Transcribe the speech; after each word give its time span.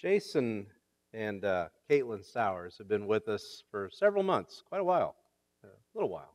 Jason 0.00 0.66
and 1.12 1.44
uh, 1.44 1.66
Caitlin 1.90 2.24
Sowers 2.24 2.78
have 2.78 2.86
been 2.86 3.08
with 3.08 3.26
us 3.28 3.64
for 3.68 3.90
several 3.92 4.22
months, 4.22 4.62
quite 4.68 4.80
a 4.80 4.84
while, 4.84 5.16
a 5.64 5.68
little 5.92 6.08
while. 6.08 6.34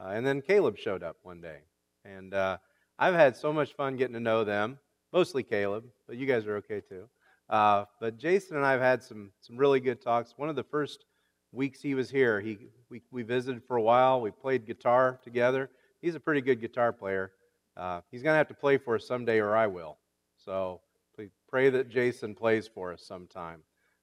Uh, 0.00 0.08
and 0.08 0.26
then 0.26 0.42
Caleb 0.42 0.76
showed 0.76 1.04
up 1.04 1.16
one 1.22 1.40
day. 1.40 1.58
And 2.04 2.34
uh, 2.34 2.58
I've 2.98 3.14
had 3.14 3.36
so 3.36 3.52
much 3.52 3.74
fun 3.74 3.96
getting 3.96 4.14
to 4.14 4.20
know 4.20 4.42
them, 4.42 4.78
mostly 5.12 5.44
Caleb, 5.44 5.84
but 6.08 6.16
you 6.16 6.26
guys 6.26 6.46
are 6.46 6.56
okay 6.56 6.80
too. 6.80 7.08
Uh, 7.48 7.84
but 8.00 8.18
Jason 8.18 8.56
and 8.56 8.66
I 8.66 8.72
have 8.72 8.80
had 8.80 9.02
some, 9.02 9.30
some 9.40 9.56
really 9.56 9.78
good 9.78 10.02
talks. 10.02 10.34
One 10.36 10.48
of 10.48 10.56
the 10.56 10.64
first 10.64 11.04
weeks 11.52 11.80
he 11.80 11.94
was 11.94 12.10
here, 12.10 12.40
he, 12.40 12.58
we, 12.90 13.02
we 13.12 13.22
visited 13.22 13.62
for 13.64 13.76
a 13.76 13.82
while. 13.82 14.20
We 14.20 14.32
played 14.32 14.66
guitar 14.66 15.20
together. 15.22 15.70
He's 16.02 16.16
a 16.16 16.20
pretty 16.20 16.40
good 16.40 16.60
guitar 16.60 16.92
player. 16.92 17.30
Uh, 17.76 18.00
he's 18.10 18.24
going 18.24 18.34
to 18.34 18.38
have 18.38 18.48
to 18.48 18.54
play 18.54 18.76
for 18.76 18.96
us 18.96 19.06
someday, 19.06 19.38
or 19.38 19.56
I 19.56 19.68
will. 19.68 19.98
So 20.36 20.80
please 21.18 21.32
pray 21.48 21.68
that 21.68 21.88
Jason 21.88 22.32
plays 22.32 22.68
for 22.68 22.92
us 22.92 23.02
sometime. 23.02 23.60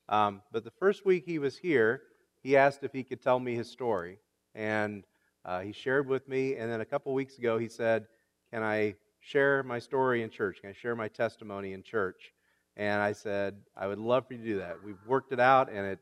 Um, 0.09 0.41
but 0.52 0.66
the 0.66 0.71
first 0.71 1.05
week 1.05 1.23
he 1.26 1.39
was 1.39 1.58
here, 1.58 2.02
he 2.44 2.58
asked 2.58 2.84
if 2.84 2.91
he 2.91 3.05
could 3.05 3.22
tell 3.22 3.39
me 3.39 3.55
his 3.55 3.72
story. 3.72 4.20
And 4.53 5.05
uh, 5.45 5.62
he 5.62 5.72
shared 5.72 6.09
with 6.09 6.27
me. 6.27 6.58
And 6.58 6.70
then 6.70 6.81
a 6.81 6.86
couple 6.86 7.13
weeks 7.13 7.38
ago, 7.38 7.58
he 7.58 7.70
said, 7.70 8.08
Can 8.52 8.63
I 8.63 8.95
share 9.22 9.63
my 9.63 9.80
story 9.80 10.23
in 10.23 10.30
church? 10.30 10.58
Can 10.59 10.72
I 10.72 10.73
share 10.73 10.94
my 10.94 11.08
testimony 11.08 11.72
in 11.72 11.84
church? 11.84 12.34
And 12.75 13.02
I 13.02 13.13
said, 13.13 13.55
I 13.77 13.88
would 13.88 13.97
love 13.97 14.27
for 14.27 14.34
you 14.34 14.39
to 14.39 14.45
do 14.45 14.58
that. 14.58 14.75
We've 14.84 15.00
worked 15.08 15.31
it 15.31 15.39
out, 15.39 15.70
and 15.72 15.88
it 15.88 16.00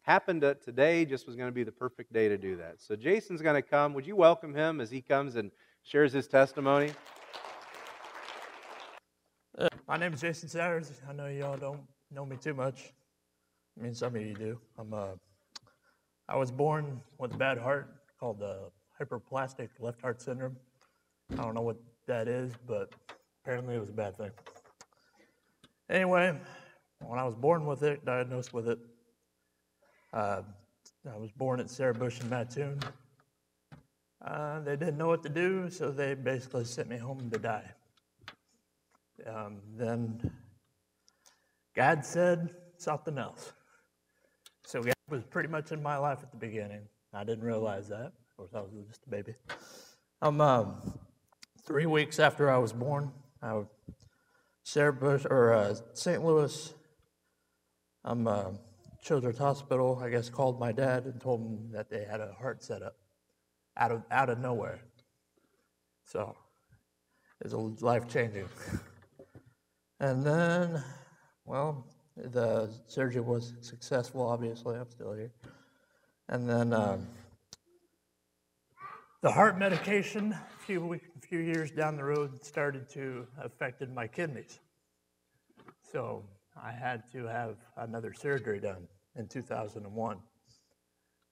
happened 0.00 0.42
that 0.44 0.64
today 0.64 1.04
just 1.04 1.26
was 1.26 1.36
going 1.36 1.48
to 1.48 1.54
be 1.54 1.64
the 1.64 1.72
perfect 1.72 2.10
day 2.10 2.30
to 2.30 2.38
do 2.38 2.56
that. 2.56 2.80
So 2.80 2.96
Jason's 2.96 3.42
going 3.42 3.62
to 3.62 3.68
come. 3.68 3.92
Would 3.92 4.06
you 4.06 4.16
welcome 4.16 4.54
him 4.54 4.80
as 4.80 4.90
he 4.90 5.02
comes 5.02 5.36
and 5.36 5.50
shares 5.82 6.14
his 6.14 6.26
testimony? 6.26 6.92
My 9.86 9.98
name 9.98 10.14
is 10.14 10.22
Jason 10.22 10.48
Sowers. 10.48 10.90
I 11.06 11.12
know 11.12 11.26
y'all 11.26 11.58
don't 11.58 11.82
know 12.10 12.24
me 12.24 12.38
too 12.38 12.54
much. 12.54 12.94
I 13.78 13.82
mean, 13.82 13.94
some 13.94 14.16
of 14.16 14.22
you 14.22 14.32
do. 14.32 14.58
I'm 14.78 14.94
uh, 14.94 15.08
I 16.26 16.36
was 16.36 16.50
born 16.50 17.02
with 17.18 17.34
a 17.34 17.36
bad 17.36 17.58
heart 17.58 17.94
called 18.18 18.42
uh, 18.42 18.70
hyperplastic 18.98 19.68
left 19.78 20.00
heart 20.00 20.22
syndrome. 20.22 20.56
I 21.32 21.42
don't 21.42 21.52
know 21.52 21.60
what 21.60 21.76
that 22.06 22.28
is, 22.28 22.54
but 22.66 22.94
apparently 23.42 23.74
it 23.74 23.80
was 23.80 23.90
a 23.90 23.92
bad 23.92 24.16
thing. 24.16 24.30
Anyway, 25.90 26.34
when 27.00 27.18
I 27.18 27.24
was 27.24 27.34
born 27.34 27.66
with 27.66 27.82
it, 27.82 28.06
diagnosed 28.06 28.54
with 28.54 28.68
it, 28.70 28.78
uh, 30.14 30.40
I 31.12 31.18
was 31.18 31.30
born 31.32 31.60
at 31.60 31.68
Sarah 31.68 31.92
Bush 31.92 32.22
in 32.22 32.30
Mattoon. 32.30 32.80
Uh, 34.24 34.60
they 34.60 34.76
didn't 34.76 34.96
know 34.96 35.08
what 35.08 35.22
to 35.24 35.28
do, 35.28 35.68
so 35.68 35.90
they 35.90 36.14
basically 36.14 36.64
sent 36.64 36.88
me 36.88 36.96
home 36.96 37.28
to 37.30 37.38
die. 37.38 37.70
Um, 39.26 39.58
then 39.76 40.30
God 41.74 42.04
said 42.04 42.54
something 42.76 43.18
else. 43.18 43.52
So 44.66 44.82
God 44.82 44.94
was 45.10 45.24
pretty 45.24 45.48
much 45.48 45.72
in 45.72 45.82
my 45.82 45.96
life 45.96 46.18
at 46.22 46.30
the 46.30 46.36
beginning. 46.36 46.82
I 47.12 47.24
didn't 47.24 47.44
realize 47.44 47.88
that. 47.88 48.12
Of 48.12 48.36
course, 48.36 48.50
I 48.54 48.60
was 48.60 48.70
just 48.88 49.06
a 49.06 49.10
baby. 49.10 49.34
Um, 50.22 50.40
um 50.40 50.94
three 51.64 51.86
weeks 51.86 52.18
after 52.18 52.50
I 52.50 52.58
was 52.58 52.72
born, 52.72 53.12
I 53.42 53.62
Sarah 54.62 54.92
Bush 54.92 55.26
or 55.28 55.52
uh, 55.52 55.74
St. 55.92 56.24
Louis 56.24 56.74
um, 58.04 58.26
uh, 58.26 58.52
Children's 59.02 59.38
Hospital, 59.38 60.00
I 60.02 60.08
guess, 60.08 60.30
called 60.30 60.58
my 60.58 60.72
dad 60.72 61.04
and 61.04 61.20
told 61.20 61.40
him 61.42 61.70
that 61.72 61.90
they 61.90 62.04
had 62.04 62.20
a 62.20 62.32
heart 62.32 62.62
set 62.62 62.82
up 62.82 62.96
out 63.76 63.92
of 63.92 64.02
out 64.10 64.30
of 64.30 64.38
nowhere. 64.38 64.80
So 66.04 66.34
it 67.44 67.52
was 67.52 67.82
life 67.82 68.08
changing. 68.08 68.48
And 70.00 70.24
then, 70.24 70.82
well, 71.44 71.86
the 72.16 72.70
surgery 72.86 73.20
was 73.20 73.54
successful. 73.60 74.22
Obviously, 74.22 74.76
I'm 74.76 74.90
still 74.90 75.12
here. 75.12 75.32
And 76.28 76.48
then 76.48 76.72
um, 76.72 77.06
the 79.20 79.30
heart 79.30 79.58
medication, 79.58 80.32
a 80.32 80.64
few 80.64 80.84
weeks, 80.84 81.08
a 81.16 81.26
few 81.26 81.38
years 81.38 81.70
down 81.70 81.96
the 81.96 82.04
road, 82.04 82.44
started 82.44 82.88
to 82.90 83.26
affected 83.42 83.92
my 83.92 84.06
kidneys. 84.06 84.60
So 85.90 86.24
I 86.62 86.72
had 86.72 87.10
to 87.12 87.24
have 87.26 87.56
another 87.76 88.12
surgery 88.12 88.60
done 88.60 88.86
in 89.16 89.26
2001. 89.26 90.18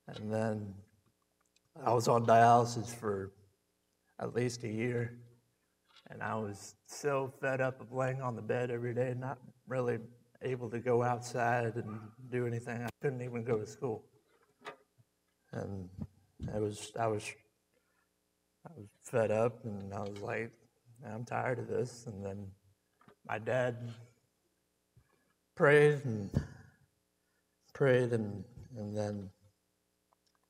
And 0.08 0.32
then 0.32 0.74
I 1.84 1.92
was 1.92 2.08
on 2.08 2.26
dialysis 2.26 2.94
for 2.94 3.32
at 4.18 4.34
least 4.34 4.64
a 4.64 4.68
year. 4.68 5.18
And 6.12 6.22
I 6.22 6.34
was 6.34 6.74
so 6.86 7.32
fed 7.40 7.60
up 7.60 7.80
of 7.80 7.90
laying 7.90 8.20
on 8.20 8.36
the 8.36 8.42
bed 8.42 8.70
every 8.70 8.94
day, 8.94 9.14
not 9.18 9.38
really 9.66 9.98
able 10.42 10.68
to 10.70 10.78
go 10.78 11.02
outside 11.02 11.74
and 11.76 11.98
do 12.30 12.46
anything. 12.46 12.82
I 12.82 12.88
couldn't 13.00 13.22
even 13.22 13.44
go 13.44 13.58
to 13.58 13.66
school. 13.66 14.04
And 15.52 15.88
I 16.54 16.58
was, 16.58 16.92
I 16.98 17.06
was 17.06 17.24
I 18.66 18.70
was 18.76 18.86
fed 19.02 19.30
up 19.30 19.64
and 19.64 19.92
I 19.92 20.00
was 20.00 20.20
like, 20.20 20.52
I'm 21.04 21.24
tired 21.24 21.58
of 21.58 21.66
this. 21.66 22.04
And 22.06 22.24
then 22.24 22.46
my 23.26 23.38
dad 23.38 23.76
prayed 25.56 26.04
and 26.04 26.30
prayed, 27.74 28.12
and, 28.12 28.44
and 28.76 28.96
then 28.96 29.30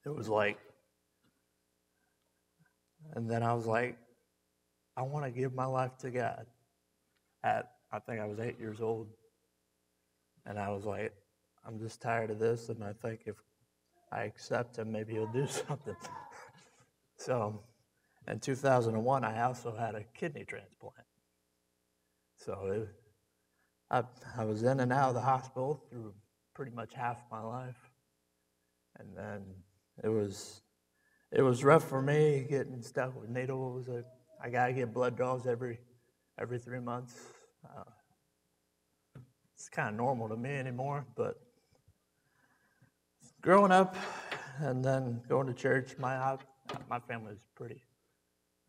it 0.05 0.15
was 0.15 0.29
like, 0.29 0.59
and 3.15 3.31
then 3.31 3.43
I 3.43 3.55
was 3.55 3.67
like, 3.67 3.97
I 4.97 5.03
want 5.03 5.25
to 5.25 5.31
give 5.31 5.55
my 5.55 5.65
life 5.65 5.97
to 5.99 6.11
God. 6.11 6.47
At 7.45 7.71
I 7.93 7.99
think 7.99 8.21
I 8.21 8.27
was 8.27 8.39
eight 8.39 8.59
years 8.59 8.81
old, 8.81 9.09
and 10.47 10.59
I 10.59 10.71
was 10.71 10.85
like, 10.85 11.13
I'm 11.67 11.79
just 11.79 12.01
tired 12.01 12.31
of 12.31 12.39
this, 12.39 12.69
and 12.69 12.83
I 12.83 12.93
think 12.93 13.23
if 13.27 13.37
I 14.11 14.23
accept 14.23 14.79
Him, 14.79 14.93
maybe 14.93 15.15
He'll 15.15 15.27
do 15.27 15.47
something. 15.67 15.97
so 17.17 17.61
in 18.29 18.39
2001, 18.39 19.25
I 19.25 19.43
also 19.43 19.75
had 19.77 19.95
a 19.95 20.05
kidney 20.15 20.45
transplant. 20.45 21.07
So 22.37 22.67
it, 22.73 22.89
I, 23.91 24.05
I 24.37 24.45
was 24.45 24.63
in 24.63 24.81
and 24.81 24.93
out 24.93 25.11
of 25.11 25.15
the 25.15 25.21
hospital 25.21 25.85
through 25.91 26.15
pretty 26.55 26.73
much 26.73 26.95
half 26.95 27.19
my 27.31 27.41
life. 27.41 27.91
And 28.99 29.17
then 29.17 29.43
it 30.03 30.09
was 30.09 30.63
it 31.31 31.43
was 31.43 31.65
rough 31.65 31.89
for 31.89 32.03
me 32.03 32.47
getting 32.49 32.83
stuck 32.83 33.19
with 33.19 33.31
needles. 33.31 33.89
I 34.45 34.51
got 34.51 34.67
to 34.67 34.73
get 34.73 34.93
blood 34.93 35.17
draws 35.17 35.47
every 35.47 35.79
every 36.39 36.59
three 36.59 36.81
months. 36.81 37.15
Uh, 37.65 37.85
it's 39.55 39.69
kind 39.69 39.91
of 39.91 39.95
normal 39.95 40.29
to 40.29 40.37
me 40.37 40.51
anymore, 40.51 41.07
but 41.15 41.41
growing 43.41 43.71
up 43.71 43.97
and 44.59 44.85
then 44.85 45.21
going 45.29 45.47
to 45.47 45.55
church, 45.55 45.95
my 45.97 46.37
my 46.91 46.99
family 46.99 47.35
is 47.35 47.39
pretty 47.55 47.83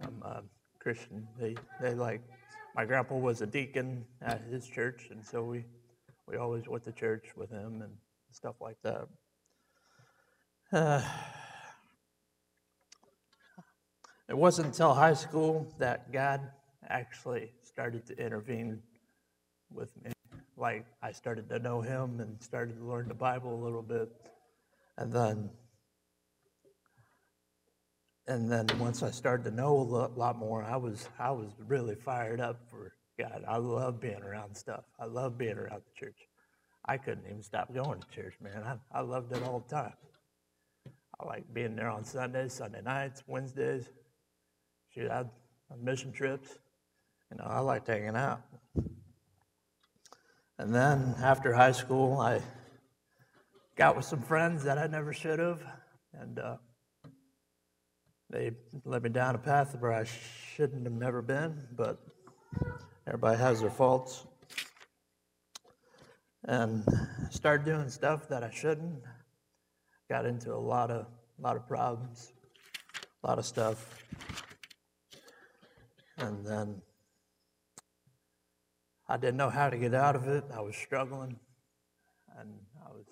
I'm 0.04 0.50
Christian. 0.80 1.28
They 1.40 1.56
they 1.82 1.96
like 1.96 2.22
my 2.76 2.86
grandpa 2.86 3.16
was 3.16 3.42
a 3.42 3.48
deacon 3.48 4.06
at 4.22 4.42
his 4.42 4.68
church, 4.68 5.08
and 5.10 5.26
so 5.26 5.44
we 5.44 5.66
we 6.28 6.38
always 6.38 6.68
went 6.68 6.84
to 6.84 6.92
church 6.92 7.36
with 7.36 7.50
him 7.50 7.82
and 7.82 7.94
stuff 8.32 8.56
like 8.62 8.78
that. 8.84 9.08
Uh, 10.72 11.02
it 14.34 14.38
wasn't 14.38 14.66
until 14.66 14.96
high 14.96 15.14
school 15.14 15.72
that 15.78 16.12
God 16.12 16.42
actually 16.90 17.52
started 17.62 18.04
to 18.08 18.18
intervene 18.18 18.82
with 19.72 19.92
me. 20.04 20.12
Like 20.58 20.88
I 21.04 21.12
started 21.12 21.48
to 21.50 21.60
know 21.60 21.82
Him 21.82 22.20
and 22.20 22.42
started 22.42 22.80
to 22.80 22.84
learn 22.84 23.08
the 23.08 23.14
Bible 23.14 23.54
a 23.54 23.62
little 23.64 23.84
bit, 23.84 24.10
and 24.98 25.14
then 25.14 25.52
and 28.26 28.52
then 28.52 28.66
once 28.80 29.04
I 29.04 29.12
started 29.12 29.44
to 29.44 29.52
know 29.52 29.78
a 29.78 30.10
lot 30.18 30.36
more, 30.36 30.64
I 30.64 30.78
was 30.78 31.10
I 31.20 31.30
was 31.30 31.52
really 31.68 31.94
fired 31.94 32.42
up 32.42 32.60
for 32.72 32.94
God. 33.20 33.44
I 33.48 33.58
love 33.58 34.02
being 34.02 34.24
around 34.24 34.58
stuff. 34.58 34.86
I 35.00 35.06
love 35.06 35.38
being 35.38 35.60
around 35.60 35.84
the 35.86 36.06
church. 36.06 36.28
I 36.86 36.98
couldn't 36.98 37.26
even 37.30 37.44
stop 37.44 37.72
going 37.72 38.02
to 38.02 38.08
church, 38.08 38.34
man. 38.42 38.64
I, 38.66 38.98
I 38.98 39.02
loved 39.02 39.32
it 39.32 39.44
all 39.44 39.60
the 39.60 39.76
time. 39.76 39.94
I 41.20 41.28
like 41.28 41.54
being 41.54 41.76
there 41.76 41.92
on 41.92 42.04
Sundays, 42.04 42.54
Sunday 42.54 42.82
nights, 42.82 43.22
Wednesdays. 43.28 43.90
Shoot, 44.94 45.10
I 45.10 45.26
on 45.72 45.84
mission 45.84 46.12
trips. 46.12 46.50
You 47.32 47.38
know, 47.38 47.46
I 47.46 47.60
liked 47.60 47.88
hanging 47.88 48.16
out. 48.16 48.42
And 50.60 50.74
then 50.74 51.16
after 51.22 51.54
high 51.54 51.72
school, 51.72 52.20
I 52.20 52.42
got 53.76 53.96
with 53.96 54.06
some 54.06 54.22
friends 54.22 54.64
that 54.64 54.78
I 54.78 54.88
never 54.88 55.14
should 55.14 55.40
have, 55.40 55.62
and. 56.14 56.40
Uh, 56.40 56.58
they 58.34 58.50
led 58.84 59.04
me 59.04 59.10
down 59.10 59.36
a 59.36 59.38
path 59.38 59.78
where 59.80 59.94
I 59.94 60.06
shouldn't 60.56 60.86
have 60.86 60.94
never 60.94 61.22
been, 61.22 61.68
but 61.78 62.00
everybody 63.06 63.38
has 63.38 63.62
their 63.62 63.70
faults. 63.70 64.26
And 66.46 66.84
started 67.30 67.64
doing 67.64 67.90
stuff 67.90 68.28
that 68.30 68.44
I 68.44 68.50
shouldn't. 68.50 69.04
Got 70.10 70.26
into 70.26 70.52
a 70.52 70.58
lot 70.58 70.90
of 70.90 71.06
a 71.38 71.42
lot 71.42 71.56
of 71.56 71.68
problems, 71.68 72.34
a 73.24 73.28
lot 73.28 73.38
of 73.38 73.46
stuff. 73.46 74.04
And 76.18 76.46
then 76.46 76.82
I 79.08 79.18
didn't 79.18 79.38
know 79.38 79.50
how 79.50 79.70
to 79.70 79.78
get 79.78 79.94
out 79.94 80.16
of 80.16 80.28
it. 80.28 80.46
I 80.54 80.62
was 80.62 80.76
struggling. 80.76 81.40
and 82.40 82.50
I 82.86 82.90
was, 82.92 83.06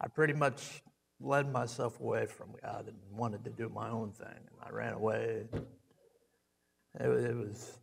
I 0.00 0.08
pretty 0.08 0.32
much 0.32 0.82
led 1.20 1.52
myself 1.52 2.00
away 2.00 2.26
from 2.26 2.48
God 2.62 2.86
and 2.88 2.96
wanted 3.16 3.44
to 3.44 3.50
do 3.50 3.68
my 3.68 3.88
own 3.88 4.12
thing, 4.12 4.26
and 4.26 4.58
I 4.62 4.70
ran 4.70 4.94
away. 4.94 5.44
It, 5.52 7.06
it 7.06 7.36
was 7.36 7.78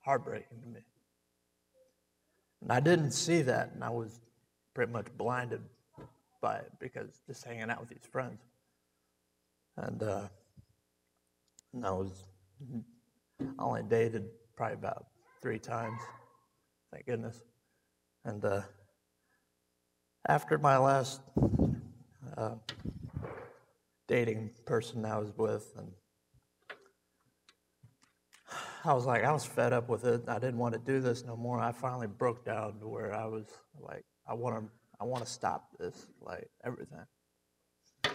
heartbreaking 0.00 0.60
to 0.62 0.68
me. 0.68 0.80
And 2.62 2.72
I 2.72 2.80
didn't 2.80 3.12
see 3.12 3.42
that, 3.42 3.72
and 3.74 3.84
I 3.84 3.90
was 3.90 4.20
pretty 4.74 4.92
much 4.92 5.06
blinded 5.16 5.60
by 6.40 6.56
it 6.56 6.72
because 6.78 7.10
just 7.26 7.44
hanging 7.44 7.70
out 7.70 7.80
with 7.80 7.90
these 7.90 8.06
friends. 8.10 8.40
And, 9.76 10.02
uh, 10.02 10.28
and 11.72 11.86
I 11.86 11.90
was, 11.90 12.12
I 13.40 13.62
only 13.62 13.82
dated 13.82 14.26
probably 14.56 14.74
about 14.74 15.06
three 15.42 15.58
times, 15.58 16.00
thank 16.92 17.06
goodness. 17.06 17.42
And 18.24 18.44
uh, 18.44 18.62
after 20.28 20.58
my 20.58 20.78
last 20.78 21.20
uh, 22.36 22.54
dating 24.08 24.50
person 24.66 25.04
I 25.04 25.18
was 25.18 25.32
with, 25.36 25.72
and 25.76 25.92
I 28.84 28.92
was 28.92 29.06
like, 29.06 29.24
I 29.24 29.32
was 29.32 29.44
fed 29.44 29.72
up 29.72 29.88
with 29.88 30.04
it. 30.04 30.22
I 30.28 30.38
didn't 30.38 30.58
want 30.58 30.74
to 30.74 30.80
do 30.80 31.00
this 31.00 31.24
no 31.24 31.36
more. 31.36 31.58
I 31.60 31.72
finally 31.72 32.06
broke 32.06 32.44
down 32.44 32.78
to 32.80 32.88
where 32.88 33.14
I 33.14 33.26
was 33.26 33.46
like, 33.80 34.04
I 34.26 34.34
want 34.34 34.56
to, 34.56 34.70
I 35.00 35.04
want 35.04 35.24
to 35.24 35.30
stop 35.30 35.70
this, 35.78 36.06
like 36.20 36.48
everything. 36.64 37.04
It's 38.04 38.14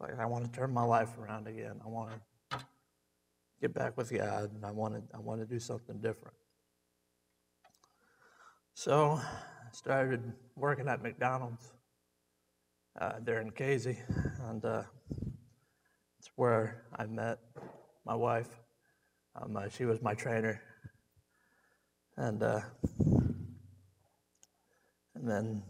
like 0.00 0.18
I 0.18 0.26
want 0.26 0.44
to 0.44 0.50
turn 0.50 0.72
my 0.72 0.82
life 0.82 1.16
around 1.18 1.46
again. 1.46 1.80
I 1.84 1.88
want 1.88 2.10
to 2.10 2.20
get 3.60 3.74
back 3.74 3.96
with 3.96 4.12
God, 4.12 4.52
and 4.54 4.64
I 4.64 4.70
want 4.70 4.94
to, 4.94 5.02
I 5.16 5.20
want 5.20 5.40
to 5.40 5.46
do 5.46 5.58
something 5.58 5.98
different. 5.98 6.36
So 8.74 9.20
I 9.20 9.72
started 9.72 10.32
working 10.54 10.88
at 10.88 11.02
McDonald's 11.02 11.72
uh, 13.00 13.14
there 13.20 13.40
in 13.40 13.50
Casey, 13.50 13.98
and 14.48 14.64
uh, 14.64 14.82
it's 16.18 16.30
where 16.36 16.84
I 16.96 17.06
met 17.06 17.38
my 18.04 18.14
wife. 18.14 18.48
Um, 19.34 19.56
uh, 19.56 19.68
she 19.68 19.84
was 19.84 20.00
my 20.00 20.14
trainer, 20.14 20.62
and 22.16 22.42
uh, 22.42 22.60
and 25.14 25.28
then 25.28 25.62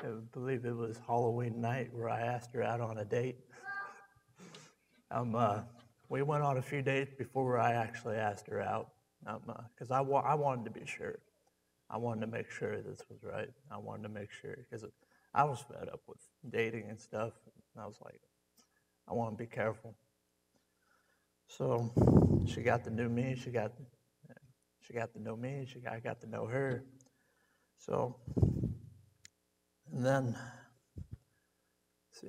I 0.00 0.06
believe 0.32 0.66
it 0.66 0.76
was 0.76 1.00
Halloween 1.06 1.60
night 1.60 1.88
where 1.92 2.10
I 2.10 2.20
asked 2.20 2.52
her 2.52 2.62
out 2.62 2.82
on 2.82 2.98
a 2.98 3.04
date. 3.04 3.38
um, 5.10 5.34
uh, 5.34 5.60
we 6.08 6.22
went 6.22 6.42
on 6.42 6.58
a 6.58 6.62
few 6.62 6.82
dates 6.82 7.12
before 7.16 7.58
I 7.58 7.72
actually 7.72 8.16
asked 8.16 8.46
her 8.48 8.60
out, 8.60 8.90
because 9.24 9.90
um, 9.90 9.96
I, 9.96 10.00
wa- 10.00 10.24
I 10.26 10.34
wanted 10.34 10.64
to 10.66 10.70
be 10.70 10.86
sure. 10.86 11.18
I 11.90 11.96
wanted 11.98 12.22
to 12.22 12.26
make 12.26 12.50
sure 12.50 12.80
this 12.80 13.02
was 13.08 13.22
right. 13.22 13.50
I 13.70 13.78
wanted 13.78 14.04
to 14.04 14.08
make 14.08 14.30
sure 14.32 14.56
because 14.56 14.84
I 15.34 15.44
was 15.44 15.60
fed 15.60 15.88
up 15.88 16.00
with 16.06 16.18
dating 16.50 16.86
and 16.88 17.00
stuff. 17.00 17.32
And 17.74 17.82
I 17.82 17.86
was 17.86 17.98
like, 18.04 18.20
I 19.08 19.12
want 19.12 19.36
to 19.36 19.36
be 19.36 19.46
careful. 19.46 19.94
So 21.48 21.92
she 22.46 22.62
got 22.62 22.84
to 22.84 22.90
know 22.90 23.08
me. 23.08 23.36
She 23.36 23.50
got 23.50 23.72
she 24.80 24.92
got 24.92 25.12
to 25.14 25.22
know 25.22 25.36
me. 25.36 25.66
She 25.70 25.78
got, 25.80 25.92
I 25.94 26.00
got 26.00 26.20
to 26.22 26.26
know 26.28 26.46
her. 26.46 26.84
So 27.78 28.16
and 29.92 30.04
then 30.04 30.36
see, 32.12 32.28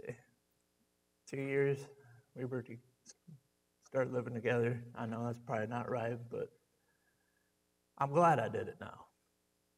two 1.30 1.42
years 1.42 1.80
we 2.36 2.46
were 2.46 2.62
to 2.62 2.76
start 3.96 4.12
living 4.12 4.34
together. 4.34 4.84
I 4.94 5.06
know 5.06 5.26
that's 5.26 5.40
probably 5.40 5.68
not 5.68 5.90
right, 5.90 6.18
but 6.30 6.50
I'm 7.98 8.12
glad 8.12 8.40
I 8.42 8.50
did 8.50 8.68
it 8.68 8.76
now. 8.82 9.06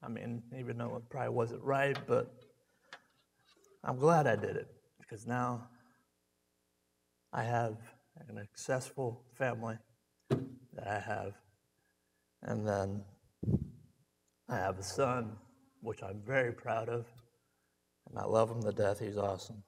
I 0.02 0.08
mean, 0.08 0.42
even 0.58 0.80
though 0.80 0.96
it 0.96 1.08
probably 1.08 1.30
wasn't 1.30 1.62
right, 1.62 1.96
but 2.08 2.34
I'm 3.84 4.00
glad 4.00 4.26
I 4.26 4.36
did 4.36 4.56
it 4.56 4.70
because 5.00 5.28
now 5.28 5.68
I 7.32 7.44
have 7.44 7.78
an 8.28 8.40
successful 8.42 9.22
family 9.38 9.78
that 10.32 10.88
I 10.88 10.98
have. 10.98 11.34
And 12.42 12.68
then 12.68 13.04
I 14.50 14.56
have 14.56 14.80
a 14.80 14.84
son, 14.84 15.34
which 15.82 16.02
I'm 16.02 16.24
very 16.26 16.54
proud 16.54 16.90
of. 16.90 17.06
And 18.10 18.18
I 18.18 18.26
love 18.26 18.50
him 18.50 18.64
to 18.64 18.72
death. 18.72 19.00
He's 19.00 19.18
awesome. 19.18 19.62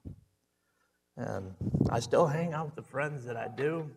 And 1.16 1.54
I 1.88 2.00
still 2.00 2.26
hang 2.26 2.52
out 2.52 2.66
with 2.66 2.74
the 2.74 2.90
friends 2.90 3.24
that 3.26 3.36
I 3.36 3.46
do 3.46 3.88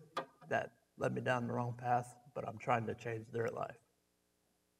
that 0.50 0.72
led 0.98 1.14
me 1.14 1.22
down 1.22 1.48
the 1.48 1.54
wrong 1.54 1.74
path, 1.78 2.16
but 2.34 2.48
I'm 2.48 2.58
trying 2.58 2.86
to 2.88 2.96
change 2.96 3.26
their 3.32 3.48
life 3.48 3.78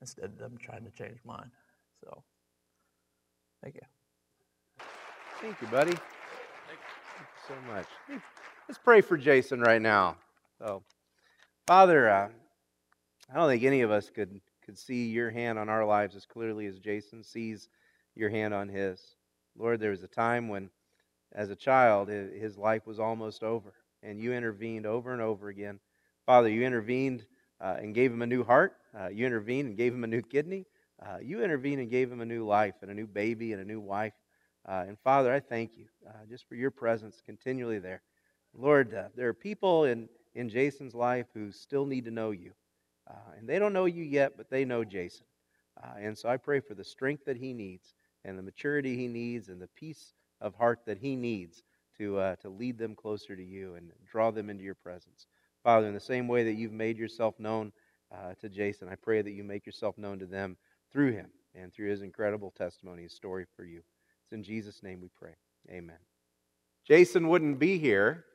instead 0.02 0.26
of 0.26 0.38
them 0.38 0.58
trying 0.60 0.84
to 0.86 0.92
change 0.92 1.18
mine. 1.26 1.50
So, 2.04 2.24
thank 3.62 3.76
you. 3.76 3.82
Thank 5.42 5.62
you, 5.62 5.68
buddy. 5.68 5.92
Thank 5.92 6.80
you 7.20 7.26
so 7.48 7.74
much. 7.74 7.88
Let's 8.68 8.80
pray 8.80 9.02
for 9.02 9.18
Jason 9.18 9.62
right 9.62 9.82
now. 9.82 10.18
So, 10.60 10.84
Father, 11.68 12.10
uh, 12.10 12.30
I 13.32 13.36
don't 13.36 13.50
think 13.50 13.64
any 13.64 13.82
of 13.82 13.92
us 13.92 14.10
could 14.10 14.42
could 14.66 14.78
see 14.78 15.10
your 15.10 15.30
hand 15.30 15.60
on 15.60 15.68
our 15.68 15.86
lives 15.86 16.16
as 16.16 16.26
clearly 16.26 16.66
as 16.68 16.80
Jason 16.80 17.24
sees 17.24 17.68
your 18.16 18.30
hand 18.30 18.54
on 18.54 18.70
his. 18.70 19.16
Lord, 19.58 19.80
there 19.80 19.92
was 19.92 20.04
a 20.04 20.08
time 20.08 20.48
when, 20.48 20.70
as 21.34 21.50
a 21.50 21.56
child, 21.56 22.08
his 22.08 22.58
life 22.58 22.88
was 22.88 23.00
almost 23.00 23.44
over, 23.44 23.74
and 24.04 24.20
you 24.20 24.34
intervened 24.34 24.86
over 24.86 25.14
and 25.14 25.22
over 25.22 25.50
again. 25.50 25.80
Father, 26.26 26.50
you 26.50 26.64
intervened 26.64 27.26
uh, 27.60 27.78
and 27.80 27.96
gave 27.96 28.12
him 28.12 28.22
a 28.22 28.28
new 28.28 28.44
heart. 28.44 28.74
Uh, 28.98 29.08
you 29.08 29.26
intervened 29.26 29.70
and 29.70 29.78
gave 29.78 29.94
him 29.94 30.04
a 30.04 30.08
new 30.08 30.22
kidney. 30.22 30.66
Uh, 31.02 31.18
you 31.22 31.44
intervened 31.44 31.82
and 31.82 31.90
gave 31.90 32.12
him 32.12 32.22
a 32.22 32.26
new 32.26 32.46
life 32.46 32.76
and 32.82 32.92
a 32.92 32.94
new 32.94 33.08
baby 33.08 33.54
and 33.54 33.62
a 33.62 33.66
new 33.66 33.80
wife. 33.80 34.14
Uh, 34.68 34.86
and 34.88 34.98
Father, 35.00 35.34
I 35.34 35.40
thank 35.40 35.78
you 35.78 35.86
uh, 36.08 36.26
just 36.30 36.48
for 36.48 36.56
your 36.56 36.72
presence 36.72 37.22
continually 37.26 37.80
there. 37.80 38.02
Lord, 38.54 38.94
uh, 38.94 39.06
there 39.16 39.28
are 39.28 39.34
people 39.34 39.86
in, 39.86 40.08
in 40.36 40.48
Jason's 40.48 40.94
life 40.94 41.26
who 41.34 41.52
still 41.52 41.86
need 41.86 42.06
to 42.06 42.12
know 42.12 42.32
you. 42.32 42.52
and 43.38 43.48
they 43.48 43.60
don't 43.60 43.74
know 43.74 43.86
you 43.86 44.04
yet, 44.04 44.38
but 44.38 44.50
they 44.50 44.64
know 44.64 44.84
Jason. 44.84 45.26
and 45.98 46.18
so 46.18 46.30
I 46.30 46.38
pray 46.38 46.60
for 46.60 46.76
the 46.76 46.84
strength 46.84 47.26
that 47.26 47.38
he 47.38 47.54
needs 47.54 47.96
and 48.24 48.38
the 48.38 48.44
maturity 48.44 48.96
he 48.96 49.08
needs 49.08 49.50
and 49.50 49.62
the 49.62 49.68
peace 49.68 50.14
of 50.40 50.56
heart 50.56 50.80
that 50.86 51.00
he 51.00 51.16
needs 51.16 51.64
to, 51.98 52.18
uh, 52.18 52.36
to 52.38 52.50
lead 52.50 52.78
them 52.78 52.96
closer 52.96 53.36
to 53.36 53.44
you 53.44 53.76
and 53.76 53.92
draw 54.10 54.32
them 54.32 54.50
into 54.50 54.64
your 54.64 54.76
presence. 54.76 55.28
Father, 55.64 55.88
in 55.88 55.94
the 55.94 56.00
same 56.00 56.28
way 56.28 56.44
that 56.44 56.54
you've 56.54 56.74
made 56.74 56.98
yourself 56.98 57.40
known 57.40 57.72
uh, 58.12 58.34
to 58.42 58.50
Jason, 58.50 58.90
I 58.90 58.96
pray 58.96 59.22
that 59.22 59.32
you 59.32 59.44
make 59.44 59.66
yourself 59.66 59.98
known 59.98 60.20
to 60.20 60.26
them 60.26 60.58
through 60.92 61.14
him 61.14 61.28
and 61.56 61.74
through 61.74 61.90
his 61.90 62.02
incredible 62.02 62.52
testimony, 62.52 63.04
his 63.04 63.14
story 63.14 63.46
for 63.56 63.64
you. 63.64 63.82
It's 64.24 64.34
in 64.34 64.44
Jesus' 64.44 64.84
name 64.84 65.02
we 65.02 65.10
pray. 65.18 65.36
Amen. 65.70 65.98
Jason 66.86 67.30
wouldn't 67.30 67.60
be 67.60 67.78
here 67.78 68.26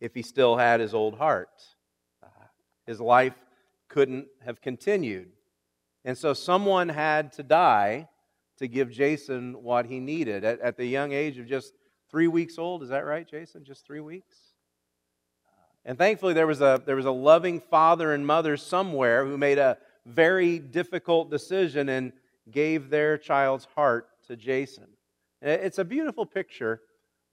if 0.00 0.14
he 0.14 0.22
still 0.22 0.56
had 0.56 0.80
his 0.80 0.94
old 0.94 1.18
heart. 1.18 1.62
Uh, 2.22 2.46
his 2.86 3.00
life 3.00 3.34
couldn't 3.88 4.26
have 4.44 4.60
continued. 4.60 5.28
And 6.04 6.16
so 6.16 6.32
someone 6.32 6.88
had 6.88 7.32
to 7.32 7.42
die 7.42 8.08
to 8.58 8.68
give 8.68 8.90
Jason 8.90 9.62
what 9.62 9.86
he 9.86 10.00
needed 10.00 10.44
at, 10.44 10.60
at 10.60 10.76
the 10.76 10.86
young 10.86 11.12
age 11.12 11.38
of 11.38 11.46
just 11.46 11.74
three 12.10 12.28
weeks 12.28 12.58
old. 12.58 12.82
Is 12.82 12.88
that 12.90 13.04
right, 13.04 13.26
Jason? 13.26 13.64
Just 13.64 13.86
three 13.86 14.00
weeks? 14.00 14.36
And 15.84 15.96
thankfully, 15.96 16.34
there 16.34 16.46
was 16.46 16.60
a, 16.60 16.82
there 16.84 16.96
was 16.96 17.06
a 17.06 17.12
loving 17.12 17.60
father 17.60 18.12
and 18.12 18.26
mother 18.26 18.56
somewhere 18.56 19.24
who 19.24 19.38
made 19.38 19.58
a 19.58 19.78
very 20.04 20.58
difficult 20.58 21.30
decision 21.30 21.88
and 21.88 22.12
gave 22.50 22.90
their 22.90 23.18
child's 23.18 23.66
heart 23.74 24.08
to 24.26 24.36
Jason. 24.36 24.86
It's 25.42 25.78
a 25.78 25.84
beautiful 25.84 26.26
picture 26.26 26.80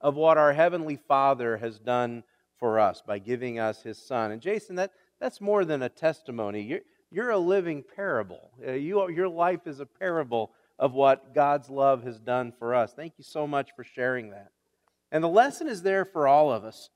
of 0.02 0.16
what 0.16 0.38
our 0.38 0.54
Heavenly 0.54 0.98
Father 1.08 1.58
has 1.58 1.80
done 1.80 2.24
for 2.60 2.80
us 2.80 3.02
by 3.06 3.20
giving 3.20 3.60
us 3.60 3.82
His 3.82 3.98
Son. 3.98 4.32
And 4.32 4.42
Jason, 4.42 4.76
that, 4.76 4.92
that's 5.20 5.42
more 5.42 5.66
than 5.66 5.82
a 5.82 5.90
testimony. 5.90 6.62
You're, 6.62 6.82
you're 7.12 7.30
a 7.32 7.38
living 7.38 7.84
parable. 7.96 8.52
Uh, 8.68 8.72
you, 8.72 9.10
your 9.10 9.30
life 9.30 9.66
is 9.66 9.80
a 9.80 9.86
parable 9.86 10.52
of 10.78 10.94
what 10.94 11.34
God's 11.34 11.70
love 11.70 12.04
has 12.04 12.20
done 12.20 12.52
for 12.58 12.76
us. 12.76 12.94
Thank 12.94 13.14
you 13.18 13.24
so 13.24 13.48
much 13.48 13.72
for 13.76 13.84
sharing 13.84 14.32
that. 14.32 14.52
And 15.14 15.24
the 15.24 15.30
lesson 15.30 15.68
is 15.68 15.84
there 15.84 16.06
for 16.06 16.28
all 16.28 16.52
of 16.52 16.66
us. 16.66 16.90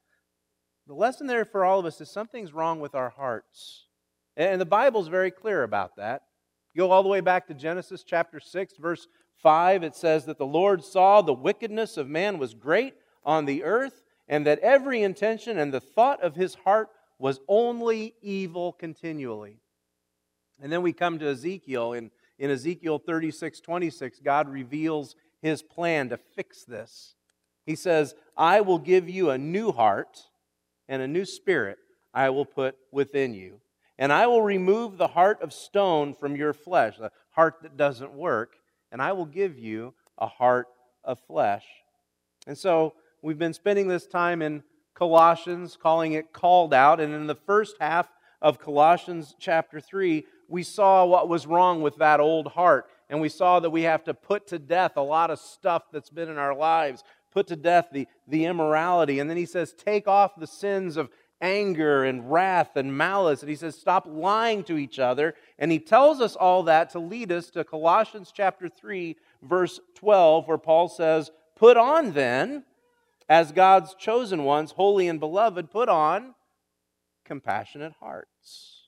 The 0.87 0.95
lesson 0.95 1.27
there 1.27 1.45
for 1.45 1.63
all 1.63 1.79
of 1.79 1.85
us 1.85 2.01
is 2.01 2.09
something's 2.09 2.51
wrong 2.51 2.79
with 2.79 2.95
our 2.95 3.11
hearts. 3.11 3.85
And 4.35 4.59
the 4.59 4.65
Bible's 4.65 5.07
very 5.07 5.29
clear 5.29 5.61
about 5.61 5.97
that. 5.97 6.23
You 6.73 6.81
go 6.81 6.91
all 6.91 7.03
the 7.03 7.09
way 7.09 7.21
back 7.21 7.45
to 7.47 7.53
Genesis 7.53 8.03
chapter 8.03 8.39
6, 8.39 8.73
verse 8.77 9.07
5. 9.43 9.83
It 9.83 9.95
says 9.95 10.25
that 10.25 10.39
the 10.39 10.47
Lord 10.47 10.83
saw 10.83 11.21
the 11.21 11.33
wickedness 11.33 11.95
of 11.95 12.09
man 12.09 12.39
was 12.39 12.55
great 12.55 12.95
on 13.23 13.45
the 13.45 13.63
earth, 13.63 14.01
and 14.27 14.47
that 14.47 14.59
every 14.59 15.03
intention 15.03 15.59
and 15.59 15.71
the 15.71 15.79
thought 15.79 16.21
of 16.23 16.35
his 16.35 16.55
heart 16.55 16.89
was 17.19 17.39
only 17.47 18.15
evil 18.23 18.73
continually. 18.73 19.59
And 20.59 20.71
then 20.71 20.81
we 20.81 20.91
come 20.91 21.19
to 21.19 21.29
Ezekiel. 21.29 21.93
In, 21.93 22.09
in 22.39 22.49
Ezekiel 22.49 22.97
36 22.97 23.59
26, 23.59 24.19
God 24.21 24.49
reveals 24.49 25.15
his 25.39 25.61
plan 25.61 26.09
to 26.09 26.17
fix 26.17 26.63
this. 26.63 27.13
He 27.67 27.75
says, 27.75 28.15
I 28.35 28.61
will 28.61 28.79
give 28.79 29.07
you 29.07 29.29
a 29.29 29.37
new 29.37 29.71
heart 29.71 30.23
and 30.87 31.01
a 31.01 31.07
new 31.07 31.25
spirit 31.25 31.77
I 32.13 32.31
will 32.31 32.45
put 32.45 32.75
within 32.91 33.35
you. 33.35 33.59
And 33.99 34.13
I 34.13 34.25
will 34.25 34.41
remove 34.41 34.97
the 34.97 35.09
heart 35.09 35.41
of 35.41 35.51
stone 35.51 36.13
from 36.13 36.35
your 36.35 36.53
flesh, 36.53 36.97
the 36.97 37.11
heart 37.31 37.57
that 37.63 37.77
doesn't 37.77 38.13
work, 38.13 38.55
and 38.91 39.01
I 39.01 39.11
will 39.11 39.25
give 39.25 39.59
you 39.59 39.93
a 40.17 40.27
heart 40.27 40.67
of 41.03 41.19
flesh. 41.19 41.65
And 42.47 42.57
so 42.57 42.93
we've 43.21 43.37
been 43.37 43.53
spending 43.53 43.87
this 43.87 44.07
time 44.07 44.41
in 44.41 44.63
Colossians, 44.93 45.77
calling 45.79 46.13
it 46.13 46.31
called 46.31 46.73
out. 46.73 47.01
And 47.01 47.13
in 47.13 47.27
the 47.27 47.35
first 47.35 47.75
half 47.79 48.07
of 48.41 48.59
Colossians 48.59 49.35
chapter 49.39 49.81
3, 49.81 50.25
we 50.47 50.63
saw 50.63 51.05
what 51.05 51.27
was 51.27 51.45
wrong 51.45 51.81
with 51.81 51.97
that 51.97 52.19
old 52.19 52.47
heart. 52.47 52.87
And 53.09 53.21
we 53.21 53.29
saw 53.29 53.59
that 53.59 53.69
we 53.69 53.83
have 53.83 54.03
to 54.05 54.13
put 54.13 54.47
to 54.47 54.59
death 54.59 54.97
a 54.97 55.01
lot 55.01 55.31
of 55.31 55.39
stuff 55.39 55.83
that's 55.91 56.09
been 56.09 56.29
in 56.29 56.37
our 56.37 56.55
lives, 56.55 57.03
put 57.37 57.45
to 57.45 57.55
death 57.55 57.89
the, 57.91 58.07
the 58.27 58.45
immorality. 58.45 59.19
And 59.19 59.29
then 59.29 59.37
he 59.37 59.45
says, 59.45 59.71
take 59.71 60.07
off 60.07 60.39
the 60.39 60.47
sins 60.47 60.97
of 60.97 61.11
anger 61.39 62.03
and 62.03 62.31
wrath 62.31 62.75
and 62.75 62.97
malice. 62.97 63.41
And 63.41 63.49
he 63.51 63.55
says, 63.55 63.77
stop 63.77 64.07
lying 64.09 64.63
to 64.63 64.75
each 64.75 64.97
other. 64.97 65.35
And 65.59 65.71
he 65.71 65.77
tells 65.77 66.19
us 66.19 66.35
all 66.35 66.63
that 66.63 66.89
to 66.91 66.99
lead 66.99 67.31
us 67.31 67.51
to 67.51 67.63
Colossians 67.63 68.33
chapter 68.35 68.67
3, 68.67 69.15
verse 69.43 69.79
12, 69.93 70.47
where 70.47 70.57
Paul 70.57 70.89
says, 70.89 71.29
Put 71.55 71.77
on 71.77 72.13
then, 72.13 72.63
as 73.29 73.51
God's 73.51 73.93
chosen 73.93 74.43
ones, 74.43 74.71
holy 74.71 75.07
and 75.07 75.19
beloved, 75.19 75.69
put 75.69 75.89
on 75.89 76.33
compassionate 77.23 77.93
hearts. 77.99 78.87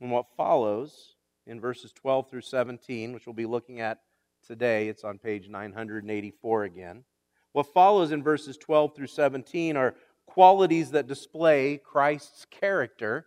And 0.00 0.10
what 0.10 0.26
follows 0.36 1.14
in 1.46 1.60
verses 1.60 1.92
12 1.92 2.28
through 2.28 2.40
17, 2.40 3.12
which 3.12 3.26
we'll 3.26 3.34
be 3.34 3.46
looking 3.46 3.78
at 3.78 4.00
today, 4.50 4.88
it's 4.88 5.04
on 5.04 5.16
page 5.16 5.48
984 5.48 6.64
again. 6.64 7.04
What 7.52 7.72
follows 7.72 8.10
in 8.10 8.20
verses 8.20 8.56
12 8.56 8.96
through 8.96 9.06
17 9.06 9.76
are 9.76 9.94
qualities 10.26 10.90
that 10.90 11.06
display 11.06 11.78
Christ's 11.78 12.46
character 12.50 13.26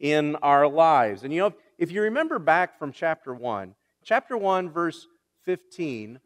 in 0.00 0.34
our 0.36 0.66
lives. 0.66 1.24
And 1.24 1.32
you 1.32 1.40
know, 1.40 1.52
if 1.76 1.92
you 1.92 2.00
remember 2.00 2.38
back 2.38 2.78
from 2.78 2.90
chapter 2.90 3.34
1, 3.34 3.74
chapter 4.02 4.34
1, 4.34 4.70
verse 4.70 5.06
15, 5.44 6.18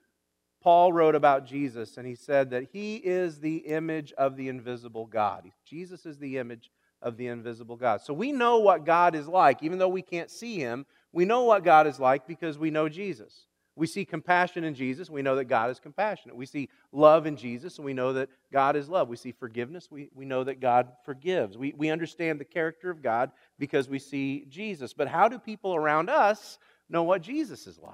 Paul 0.63 0.93
wrote 0.93 1.17
about 1.17 1.45
Jesus 1.45 1.97
and 1.97 2.07
he 2.07 2.15
said 2.15 2.51
that 2.51 2.69
he 2.73 2.99
is 2.99 3.41
the 3.41 3.57
image 3.57 4.13
of 4.13 4.37
the 4.37 4.49
invisible 4.49 5.07
God. 5.07 5.51
Jesus 5.65 6.07
is 6.07 6.19
the 6.19 6.39
image 6.39 6.71
of 7.03 7.17
the 7.17 7.27
invisible 7.27 7.77
God. 7.77 8.01
So 8.01 8.15
we 8.15 8.31
know 8.31 8.59
what 8.59 8.87
God 8.87 9.17
is 9.17 9.27
like, 9.27 9.65
even 9.65 9.79
though 9.79 9.89
we 9.89 10.03
can't 10.03 10.31
see 10.31 10.59
him. 10.59 10.87
We 11.13 11.25
know 11.25 11.43
what 11.43 11.65
God 11.65 11.89
is 11.89 11.99
like 11.99 12.29
because 12.29 12.59
we 12.59 12.71
know 12.71 12.89
Jesus. 12.89 13.47
We 13.77 13.87
see 13.87 14.07
compassion 14.07 14.65
in 14.65 14.75
Jesus. 14.75 15.11
We 15.11 15.21
know 15.21 15.37
that 15.37 15.45
God 15.45 15.71
is 15.71 15.79
compassionate. 15.79 16.35
We 16.35 16.47
see 16.47 16.71
love 16.93 17.27
in 17.27 17.37
Jesus, 17.37 17.77
and 17.77 17.85
we 17.85 17.93
know 17.93 18.15
that 18.15 18.31
God 18.51 18.75
is 18.75 18.89
love. 18.89 19.09
We 19.09 19.17
see 19.17 19.33
forgiveness. 19.33 19.91
We, 19.91 20.09
we 20.15 20.25
know 20.25 20.45
that 20.45 20.61
God 20.61 20.89
forgives. 21.05 21.59
We, 21.59 21.75
we 21.77 21.91
understand 21.91 22.41
the 22.41 22.47
character 22.47 22.91
of 22.91 23.03
God 23.03 23.33
because 23.59 23.87
we 23.87 23.99
see 23.99 24.47
Jesus. 24.49 24.95
But 24.95 25.09
how 25.09 25.29
do 25.29 25.39
people 25.39 25.75
around 25.75 26.09
us 26.09 26.59
know 26.89 27.03
what 27.03 27.21
Jesus 27.21 27.67
is 27.67 27.79
like? 27.79 27.93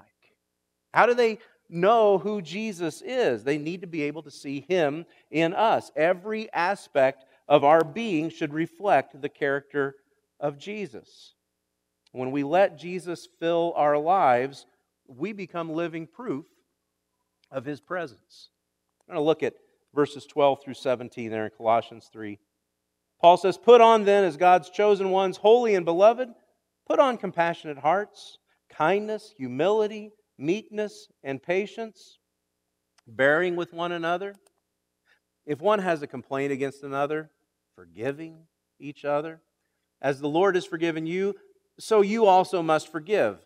How 0.93 1.05
do 1.05 1.13
they 1.13 1.39
know 1.69 2.17
who 2.17 2.41
Jesus 2.41 3.01
is? 3.01 3.43
They 3.43 3.57
need 3.57 3.81
to 3.81 3.87
be 3.87 4.03
able 4.03 4.23
to 4.23 4.31
see 4.31 4.65
Him 4.69 5.05
in 5.31 5.53
us. 5.53 5.91
Every 5.97 6.51
aspect 6.53 7.25
of 7.49 7.65
our 7.65 7.83
being 7.83 8.29
should 8.29 8.53
reflect 8.53 9.21
the 9.21 9.27
character 9.27 9.95
of 10.39 10.57
Jesus. 10.57 11.33
When 12.13 12.31
we 12.31 12.43
let 12.43 12.77
Jesus 12.77 13.27
fill 13.39 13.73
our 13.75 13.97
lives, 13.97 14.65
we 15.07 15.33
become 15.33 15.71
living 15.71 16.07
proof 16.07 16.45
of 17.51 17.65
his 17.65 17.81
presence. 17.81 18.49
I'm 19.07 19.15
going 19.15 19.23
to 19.23 19.27
look 19.27 19.43
at 19.43 19.53
verses 19.93 20.25
12 20.25 20.63
through 20.63 20.73
17 20.73 21.29
there 21.29 21.45
in 21.45 21.51
Colossians 21.55 22.09
3. 22.11 22.39
Paul 23.21 23.37
says, 23.37 23.57
Put 23.57 23.81
on 23.81 24.05
then, 24.05 24.23
as 24.23 24.37
God's 24.37 24.69
chosen 24.69 25.09
ones, 25.09 25.37
holy 25.37 25.75
and 25.75 25.85
beloved, 25.85 26.29
put 26.87 26.99
on 26.99 27.17
compassionate 27.17 27.77
hearts, 27.77 28.37
kindness, 28.69 29.33
humility, 29.37 30.11
meekness, 30.37 31.07
and 31.23 31.41
patience, 31.41 32.19
bearing 33.07 33.55
with 33.55 33.73
one 33.73 33.91
another. 33.91 34.35
If 35.45 35.61
one 35.61 35.79
has 35.79 36.01
a 36.01 36.07
complaint 36.07 36.51
against 36.51 36.83
another, 36.83 37.29
forgiving 37.75 38.39
each 38.79 39.05
other. 39.05 39.41
As 40.01 40.19
the 40.19 40.27
Lord 40.27 40.55
has 40.55 40.65
forgiven 40.65 41.05
you, 41.05 41.35
so 41.79 42.01
you 42.01 42.25
also 42.25 42.61
must 42.61 42.91
forgive. 42.91 43.45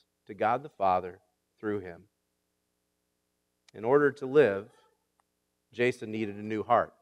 to 0.31 0.35
God 0.35 0.63
the 0.63 0.69
Father 0.69 1.19
through 1.59 1.81
him. 1.81 2.03
In 3.73 3.83
order 3.83 4.11
to 4.13 4.25
live, 4.25 4.69
Jason 5.73 6.09
needed 6.09 6.37
a 6.37 6.41
new 6.41 6.63
heart. 6.63 6.93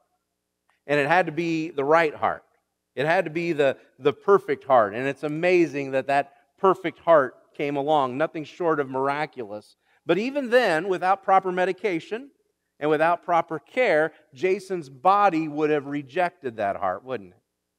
And 0.86 0.98
it 0.98 1.06
had 1.06 1.26
to 1.26 1.32
be 1.32 1.70
the 1.70 1.84
right 1.84 2.14
heart. 2.14 2.42
It 2.96 3.06
had 3.06 3.24
to 3.26 3.30
be 3.30 3.52
the, 3.52 3.76
the 4.00 4.12
perfect 4.12 4.64
heart. 4.64 4.94
And 4.94 5.06
it's 5.06 5.22
amazing 5.22 5.92
that 5.92 6.08
that 6.08 6.32
perfect 6.58 6.98
heart 6.98 7.36
came 7.56 7.76
along, 7.76 8.18
nothing 8.18 8.42
short 8.42 8.80
of 8.80 8.90
miraculous. 8.90 9.76
But 10.04 10.18
even 10.18 10.50
then, 10.50 10.88
without 10.88 11.22
proper 11.22 11.52
medication 11.52 12.30
and 12.80 12.90
without 12.90 13.24
proper 13.24 13.60
care, 13.60 14.12
Jason's 14.34 14.88
body 14.88 15.46
would 15.46 15.70
have 15.70 15.86
rejected 15.86 16.56
that 16.56 16.74
heart, 16.74 17.04
wouldn't 17.04 17.34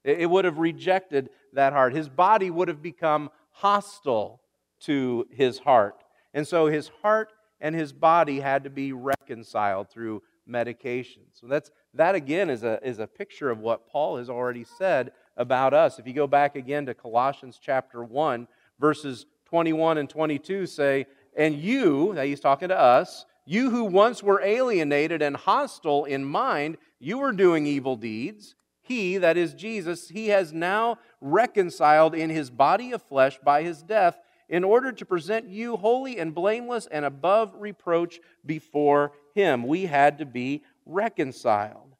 it? 0.06 0.22
It 0.22 0.30
would 0.30 0.46
have 0.46 0.60
rejected 0.60 1.30
that 1.52 1.74
heart. 1.74 1.94
His 1.94 2.08
body 2.08 2.50
would 2.50 2.70
have 2.70 2.82
become 2.82 3.30
hostile 3.52 4.42
to 4.82 5.28
his 5.32 5.60
heart. 5.60 6.04
And 6.34 6.48
so 6.48 6.68
his 6.68 6.90
heart 7.02 7.34
and 7.60 7.76
his 7.76 7.94
body 7.94 8.40
had 8.40 8.64
to 8.64 8.70
be 8.70 8.94
reconciled 8.94 9.90
through 9.90 10.24
medication. 10.46 11.24
So 11.34 11.48
that's 11.48 11.72
that 11.94 12.16
again 12.16 12.50
is 12.50 12.64
a 12.64 12.80
is 12.88 13.00
a 13.00 13.08
picture 13.08 13.50
of 13.50 13.60
what 13.60 13.88
Paul 13.88 14.18
has 14.18 14.30
already 14.30 14.64
said 14.64 15.12
about 15.38 15.74
us. 15.74 16.00
If 16.00 16.08
you 16.08 16.14
go 16.14 16.28
back 16.28 16.56
again 16.56 16.86
to 16.88 16.94
Colossians 16.94 17.60
chapter 17.62 18.04
1 18.04 18.48
verses 18.80 19.26
21 19.46 19.98
and 20.00 20.10
22 20.10 20.66
say, 20.66 21.06
"And 21.36 21.56
you, 21.56 22.14
that 22.16 22.26
he's 22.26 22.40
talking 22.40 22.70
to 22.70 22.80
us, 22.80 23.26
you 23.46 23.70
who 23.70 23.84
once 23.84 24.24
were 24.24 24.42
alienated 24.42 25.22
and 25.22 25.36
hostile 25.36 26.06
in 26.06 26.24
mind, 26.24 26.78
you 27.00 27.18
were 27.18 27.32
doing 27.32 27.66
evil 27.66 27.96
deeds. 27.96 28.56
He, 28.82 29.18
that 29.18 29.38
is 29.38 29.54
Jesus, 29.54 30.10
he 30.10 30.28
has 30.30 30.54
now 30.54 30.98
reconciled 31.20 32.16
in 32.16 32.30
his 32.30 32.50
body 32.50 32.92
of 32.92 33.02
flesh 33.02 33.40
by 33.44 33.64
his 33.64 33.84
death 33.84 34.20
in 34.52 34.66
order 34.66 34.92
to 34.92 35.06
present 35.06 35.48
you 35.48 35.78
holy 35.78 36.20
and 36.20 36.36
blameless 36.36 36.86
and 36.92 37.06
above 37.06 37.56
reproach 37.58 38.20
before 38.46 39.14
him. 39.34 39.66
We 39.66 39.86
had 39.86 40.18
to 40.20 40.26
be 40.26 40.64
reconciled. 40.86 41.96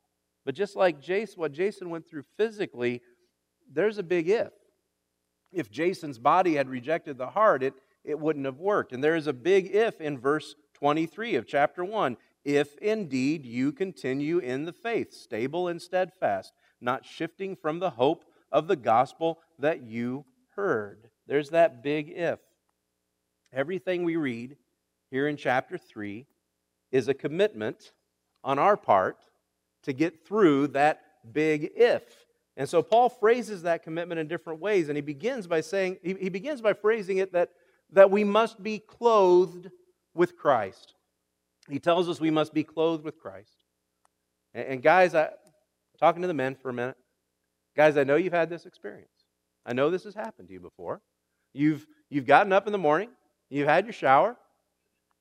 But 0.46 0.54
just 0.54 0.76
like 0.76 1.02
Jason, 1.02 1.40
what 1.40 1.54
Jason 1.54 1.90
went 1.90 2.08
through 2.08 2.26
physically, 2.36 3.02
there's 3.72 3.98
a 3.98 4.04
big 4.04 4.28
if. 4.28 4.52
If 5.54 5.72
Jason's 5.72 6.20
body 6.20 6.56
had 6.56 6.70
rejected 6.70 7.18
the 7.18 7.30
heart, 7.30 7.64
it, 7.64 7.74
it 8.04 8.20
wouldn't 8.20 8.46
have 8.46 8.60
worked. 8.60 8.92
And 8.92 9.02
there 9.04 9.16
is 9.16 9.28
a 9.28 9.34
big 9.34 9.74
if 9.74 10.02
in 10.02 10.18
verse 10.18 10.56
23 10.74 11.36
of 11.36 11.48
chapter 11.48 11.86
1. 11.86 12.18
If 12.44 12.78
indeed 12.80 13.46
you 13.46 13.72
continue 13.72 14.40
in 14.40 14.66
the 14.66 14.74
faith, 14.74 15.14
stable 15.14 15.70
and 15.70 15.82
steadfast, 15.82 16.52
not 16.82 17.06
shifting 17.06 17.56
from 17.56 17.80
the 17.80 17.92
hope 17.92 18.26
of 18.52 18.68
the 18.68 18.76
gospel 18.76 19.40
that 19.60 19.84
you 19.84 20.26
heard. 20.56 21.11
There's 21.28 21.50
that 21.50 21.84
big 21.84 22.10
if. 22.10 22.40
Everything 23.54 24.04
we 24.04 24.16
read 24.16 24.58
here 25.10 25.28
in 25.28 25.38
chapter 25.38 25.78
3 25.78 26.26
is 26.92 27.08
a 27.08 27.14
commitment 27.14 27.92
on 28.44 28.60
our 28.60 28.78
part 28.78 29.18
to 29.84 29.94
get 29.94 30.26
through 30.26 30.68
that 30.68 31.02
big 31.34 31.72
if. 31.76 32.04
And 32.58 32.68
so 32.68 32.82
Paul 32.82 33.10
phrases 33.10 33.64
that 33.64 33.84
commitment 33.84 34.20
in 34.20 34.28
different 34.28 34.60
ways, 34.60 34.90
and 34.90 34.98
he 34.98 35.02
begins 35.02 35.48
by 35.48 35.62
saying, 35.62 35.98
he, 36.04 36.30
begins 36.30 36.62
by 36.62 36.74
phrasing 36.74 37.18
it 37.18 37.34
that, 37.34 37.50
that 37.92 38.12
we 38.12 38.24
must 38.24 38.62
be 38.62 38.80
clothed 38.80 39.70
with 40.14 40.38
Christ. 40.38 40.94
He 41.70 41.80
tells 41.80 42.10
us 42.10 42.20
we 42.20 42.32
must 42.32 42.54
be 42.54 42.64
clothed 42.64 43.04
with 43.04 43.18
Christ. 43.20 43.66
And, 44.54 44.68
and 44.68 44.84
guys, 44.84 45.16
I, 45.16 45.30
talking 46.00 46.22
to 46.22 46.28
the 46.28 46.34
men 46.34 46.56
for 46.56 46.70
a 46.70 46.74
minute. 46.74 46.98
Guys, 47.76 47.96
I 47.96 48.04
know 48.04 48.16
you've 48.16 48.34
had 48.34 48.50
this 48.50 48.66
experience. 48.66 49.10
I 49.66 49.74
know 49.74 49.90
this 49.90 50.04
has 50.04 50.16
happened 50.16 50.50
to 50.50 50.54
you 50.54 50.60
before. 50.60 51.02
You've, 51.54 51.86
you've 52.10 52.26
gotten 52.26 52.54
up 52.54 52.66
in 52.68 52.72
the 52.72 52.78
morning, 52.78 53.10
you've 53.50 53.68
had 53.68 53.86
your 53.86 53.94
shower, 53.94 54.38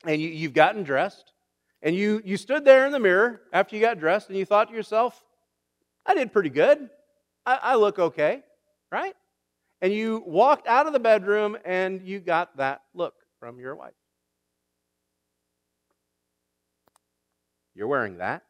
and 0.05 0.21
you, 0.21 0.29
you've 0.29 0.55
gotten 0.55 0.83
dressed, 0.83 1.33
and 1.83 1.95
you, 1.95 2.23
you 2.25 2.37
stood 2.37 2.65
there 2.65 2.87
in 2.87 2.93
the 2.93 2.99
mirror 2.99 3.41
after 3.53 3.77
you 3.77 3.83
got 3.83 3.99
dressed, 3.99 4.29
and 4.29 4.39
you 4.39 4.45
thought 4.45 4.69
to 4.69 4.75
yourself, 4.75 5.23
I 6.07 6.15
did 6.15 6.33
pretty 6.33 6.51
good. 6.51 6.89
I, 7.45 7.59
I 7.63 7.75
look 7.77 7.99
okay, 7.99 8.43
right? 8.91 9.15
And 9.81 9.93
you 9.93 10.23
walked 10.27 10.67
out 10.67 10.87
of 10.87 10.93
the 10.93 11.01
bedroom 11.01 11.57
and 11.65 12.03
you 12.03 12.21
got 12.21 12.57
that 12.59 12.83
look 12.95 13.15
from 13.39 13.59
your 13.59 13.75
wife. 13.75 13.95
You're 17.75 17.89
wearing 17.89 18.19
that? 18.19 18.43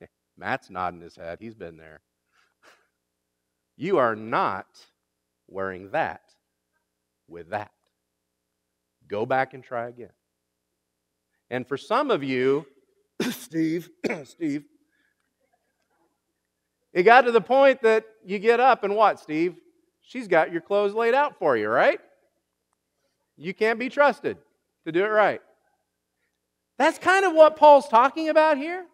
Matt's 0.38 0.70
nodding 0.70 1.00
his 1.00 1.16
head. 1.16 1.38
He's 1.40 1.54
been 1.54 1.76
there. 1.76 2.00
You 3.76 3.98
are 3.98 4.16
not 4.16 4.66
wearing 5.48 5.90
that 5.90 6.22
with 7.28 7.50
that. 7.50 7.70
Go 9.08 9.26
back 9.26 9.54
and 9.54 9.62
try 9.62 9.88
again. 9.88 10.10
And 11.50 11.66
for 11.66 11.76
some 11.76 12.10
of 12.10 12.22
you, 12.22 12.66
Steve, 13.30 13.90
Steve, 14.24 14.64
it 16.92 17.02
got 17.02 17.22
to 17.22 17.32
the 17.32 17.40
point 17.40 17.82
that 17.82 18.04
you 18.24 18.38
get 18.38 18.58
up 18.58 18.84
and 18.84 18.96
what, 18.96 19.20
Steve? 19.20 19.56
She's 20.00 20.28
got 20.28 20.52
your 20.52 20.60
clothes 20.60 20.94
laid 20.94 21.14
out 21.14 21.38
for 21.38 21.56
you, 21.56 21.68
right? 21.68 22.00
You 23.36 23.52
can't 23.52 23.78
be 23.78 23.88
trusted 23.88 24.38
to 24.86 24.92
do 24.92 25.04
it 25.04 25.08
right. 25.08 25.40
That's 26.78 26.98
kind 26.98 27.24
of 27.24 27.34
what 27.34 27.56
Paul's 27.56 27.88
talking 27.88 28.28
about 28.28 28.56
here. 28.56 28.86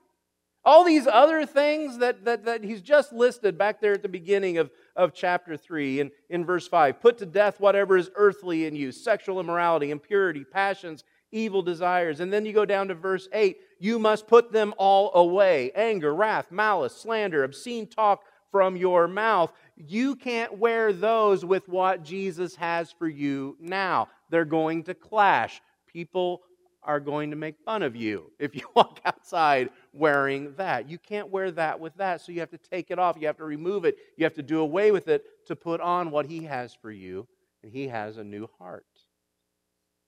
All 0.64 0.84
these 0.84 1.08
other 1.08 1.44
things 1.44 1.98
that, 1.98 2.24
that, 2.24 2.44
that 2.44 2.62
he's 2.62 2.80
just 2.80 3.12
listed 3.12 3.58
back 3.58 3.80
there 3.80 3.94
at 3.94 4.02
the 4.02 4.08
beginning 4.08 4.58
of, 4.58 4.70
of 4.94 5.12
chapter 5.12 5.56
3 5.56 6.00
in, 6.00 6.10
in 6.30 6.44
verse 6.44 6.68
5 6.68 7.00
put 7.00 7.18
to 7.18 7.26
death 7.26 7.58
whatever 7.58 7.96
is 7.96 8.10
earthly 8.14 8.66
in 8.66 8.76
you 8.76 8.92
sexual 8.92 9.40
immorality, 9.40 9.90
impurity, 9.90 10.44
passions, 10.44 11.02
evil 11.32 11.62
desires. 11.62 12.20
And 12.20 12.32
then 12.32 12.46
you 12.46 12.52
go 12.52 12.64
down 12.64 12.88
to 12.88 12.94
verse 12.94 13.28
8 13.32 13.58
you 13.82 13.98
must 13.98 14.28
put 14.28 14.52
them 14.52 14.72
all 14.78 15.12
away 15.14 15.72
anger, 15.74 16.14
wrath, 16.14 16.52
malice, 16.52 16.96
slander, 16.96 17.42
obscene 17.42 17.88
talk 17.88 18.22
from 18.52 18.76
your 18.76 19.08
mouth. 19.08 19.52
You 19.76 20.14
can't 20.14 20.58
wear 20.58 20.92
those 20.92 21.44
with 21.44 21.68
what 21.68 22.04
Jesus 22.04 22.54
has 22.54 22.92
for 22.92 23.08
you 23.08 23.56
now. 23.58 24.08
They're 24.30 24.44
going 24.44 24.84
to 24.84 24.94
clash. 24.94 25.60
People 25.88 26.42
are 26.84 27.00
going 27.00 27.30
to 27.30 27.36
make 27.36 27.56
fun 27.64 27.82
of 27.82 27.96
you 27.96 28.30
if 28.38 28.54
you 28.54 28.62
walk 28.74 29.00
outside 29.04 29.70
wearing 29.92 30.54
that. 30.56 30.88
You 30.88 30.98
can't 30.98 31.30
wear 31.30 31.50
that 31.52 31.78
with 31.78 31.94
that, 31.96 32.20
so 32.20 32.32
you 32.32 32.40
have 32.40 32.50
to 32.50 32.58
take 32.58 32.90
it 32.90 32.98
off. 32.98 33.16
You 33.20 33.26
have 33.26 33.36
to 33.38 33.44
remove 33.44 33.84
it. 33.84 33.96
You 34.16 34.24
have 34.24 34.34
to 34.34 34.42
do 34.42 34.60
away 34.60 34.90
with 34.90 35.08
it 35.08 35.24
to 35.46 35.56
put 35.56 35.80
on 35.80 36.10
what 36.10 36.26
He 36.26 36.44
has 36.44 36.74
for 36.74 36.90
you, 36.90 37.26
and 37.62 37.72
He 37.72 37.88
has 37.88 38.16
a 38.16 38.24
new 38.24 38.48
heart. 38.58 38.86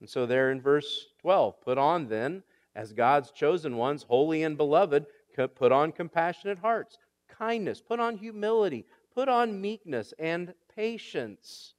And 0.00 0.08
so, 0.08 0.26
there 0.26 0.50
in 0.50 0.60
verse 0.60 1.06
12, 1.20 1.60
put 1.60 1.78
on 1.78 2.08
then, 2.08 2.42
as 2.74 2.92
God's 2.92 3.30
chosen 3.30 3.76
ones, 3.76 4.02
holy 4.02 4.42
and 4.42 4.56
beloved, 4.56 5.06
put 5.54 5.72
on 5.72 5.92
compassionate 5.92 6.58
hearts, 6.58 6.98
kindness, 7.28 7.80
put 7.80 8.00
on 8.00 8.16
humility, 8.16 8.84
put 9.14 9.28
on 9.28 9.60
meekness 9.60 10.12
and 10.18 10.54
patience. 10.74 11.74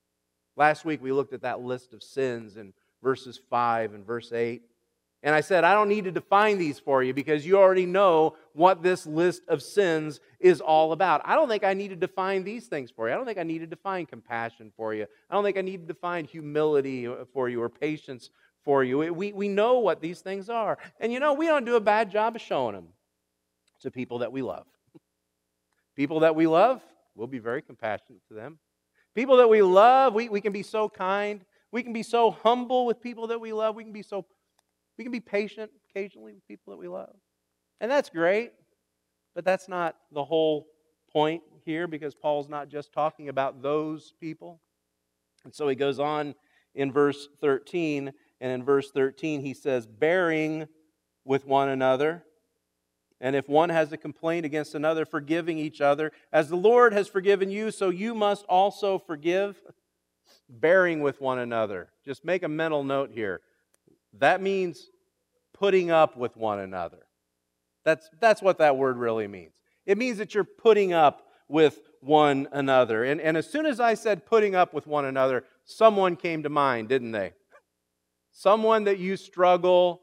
Last 0.56 0.86
week 0.86 1.02
we 1.02 1.12
looked 1.12 1.34
at 1.34 1.42
that 1.42 1.62
list 1.62 1.94
of 1.94 2.02
sins 2.02 2.56
in 2.56 2.74
verses 3.04 3.40
5 3.50 3.94
and 3.94 4.06
verse 4.06 4.32
8. 4.32 4.62
And 5.26 5.34
I 5.34 5.42
said, 5.42 5.64
I 5.64 5.74
don't 5.74 5.90
need 5.90 6.04
to 6.04 6.12
define 6.12 6.60
these 6.60 6.78
for 6.78 7.02
you 7.02 7.12
because 7.12 7.48
you 7.48 7.58
already 7.58 7.88
know 7.88 8.36
what 8.54 8.84
this 8.84 9.08
list 9.08 9.42
of 9.48 9.64
sins 9.64 10.20
is 10.40 10.62
all 10.62 10.92
about. 10.92 11.22
I 11.26 11.34
don't 11.34 11.50
think 11.50 11.64
I 11.64 11.74
need 11.74 11.88
to 11.88 11.96
define 11.96 12.44
these 12.44 12.68
things 12.68 12.92
for 12.92 13.08
you. 13.08 13.14
I 13.16 13.18
don't 13.18 13.26
think 13.26 13.40
I 13.40 13.44
need 13.44 13.60
to 13.60 13.68
define 13.68 14.06
compassion 14.06 14.72
for 14.78 14.94
you. 14.94 15.08
I 15.28 15.34
don't 15.34 15.44
think 15.44 15.58
I 15.58 15.62
need 15.62 15.82
to 15.82 15.88
define 15.88 16.26
humility 16.26 17.08
uh, 17.08 17.26
for 17.34 17.50
you 17.50 17.60
or 17.60 17.70
patience 17.70 18.30
for 18.64 18.84
you. 18.84 19.00
We, 19.00 19.34
we 19.34 19.48
know 19.48 19.80
what 19.80 20.00
these 20.00 20.22
things 20.22 20.48
are. 20.48 20.78
And 21.00 21.12
you 21.12 21.20
know, 21.20 21.34
we 21.34 21.48
don't 21.48 21.66
do 21.66 21.76
a 21.76 21.82
bad 21.82 22.12
job 22.12 22.36
of 22.36 22.42
showing 22.44 22.76
them 22.76 22.90
to 23.82 23.90
people 23.90 24.20
that 24.20 24.32
we 24.32 24.44
love. 24.44 24.68
People 25.96 26.20
that 26.20 26.36
we 26.36 26.46
love, 26.46 26.84
we'll 27.16 27.26
be 27.26 27.40
very 27.40 27.64
compassionate 27.64 28.22
to 28.28 28.36
them. 28.36 28.60
People 29.16 29.38
that 29.38 29.50
we 29.50 29.64
love, 29.64 30.14
we, 30.14 30.30
we 30.30 30.40
can 30.40 30.54
be 30.54 30.62
so 30.62 30.88
kind. 30.88 31.44
We 31.72 31.82
can 31.82 31.94
be 31.94 32.04
so 32.04 32.30
humble 32.30 32.86
with 32.86 33.02
people 33.02 33.26
that 33.28 33.42
we 33.42 33.54
love. 33.54 33.76
We 33.76 33.84
can 33.84 33.92
be 33.92 34.04
so 34.04 34.26
we 34.98 35.04
can 35.04 35.12
be 35.12 35.20
patient 35.20 35.72
occasionally 35.90 36.34
with 36.34 36.48
people 36.48 36.72
that 36.72 36.78
we 36.78 36.88
love. 36.88 37.16
And 37.82 37.90
that's 37.92 38.10
great, 38.10 38.54
but 39.34 39.46
that's 39.46 39.68
not 39.68 39.96
the 40.12 40.24
whole 40.24 40.68
point 41.12 41.44
here 41.66 41.88
because 41.88 42.16
Paul's 42.16 42.50
not 42.50 42.70
just 42.70 42.94
talking 42.94 43.30
about 43.30 43.62
those 43.62 44.14
people. 44.20 44.60
And 45.44 45.54
so 45.54 45.68
he 45.68 45.76
goes 45.76 46.00
on 46.00 46.36
in 46.74 46.92
verse 46.92 47.30
13, 47.42 48.12
and 48.42 48.52
in 48.52 48.64
verse 48.64 48.92
13 48.92 49.42
he 49.42 49.54
says, 49.54 49.86
bearing 49.86 50.68
with 51.24 51.46
one 51.46 51.70
another. 51.70 52.24
And 53.22 53.36
if 53.36 53.48
one 53.48 53.70
has 53.70 53.92
a 53.92 53.98
complaint 53.98 54.46
against 54.46 54.76
another, 54.76 55.06
forgiving 55.06 55.58
each 55.58 55.80
other. 55.80 56.12
As 56.34 56.50
the 56.50 56.58
Lord 56.58 56.94
has 56.94 57.08
forgiven 57.08 57.50
you, 57.50 57.72
so 57.72 57.90
you 57.90 58.14
must 58.14 58.46
also 58.46 59.00
forgive. 59.00 59.62
Bearing 60.50 61.02
with 61.02 61.22
one 61.22 61.40
another. 61.40 61.90
Just 62.04 62.26
make 62.26 62.44
a 62.44 62.48
mental 62.48 62.84
note 62.84 63.12
here. 63.12 63.42
That 64.20 64.42
means 64.42 64.90
putting 65.54 65.92
up 65.92 66.18
with 66.18 66.36
one 66.36 66.60
another. 66.60 67.06
That's, 67.84 68.10
that's 68.20 68.42
what 68.42 68.58
that 68.58 68.78
word 68.78 68.98
really 68.98 69.28
means. 69.28 69.54
It 69.86 69.98
means 69.98 70.18
that 70.18 70.34
you're 70.34 70.44
putting 70.44 70.94
up 70.94 71.28
with 71.48 71.80
one 72.02 72.48
another. 72.52 73.04
And, 73.04 73.22
and 73.22 73.38
as 73.38 73.50
soon 73.50 73.66
as 73.66 73.80
I 73.80 73.94
said 73.94 74.26
putting 74.26 74.56
up 74.56 74.74
with 74.74 74.88
one 74.88 75.06
another, 75.06 75.44
someone 75.64 76.16
came 76.16 76.44
to 76.44 76.50
mind, 76.50 76.90
didn't 76.90 77.12
they? 77.12 77.34
Someone 78.32 78.84
that 78.86 79.00
you 79.00 79.16
struggle 79.16 80.02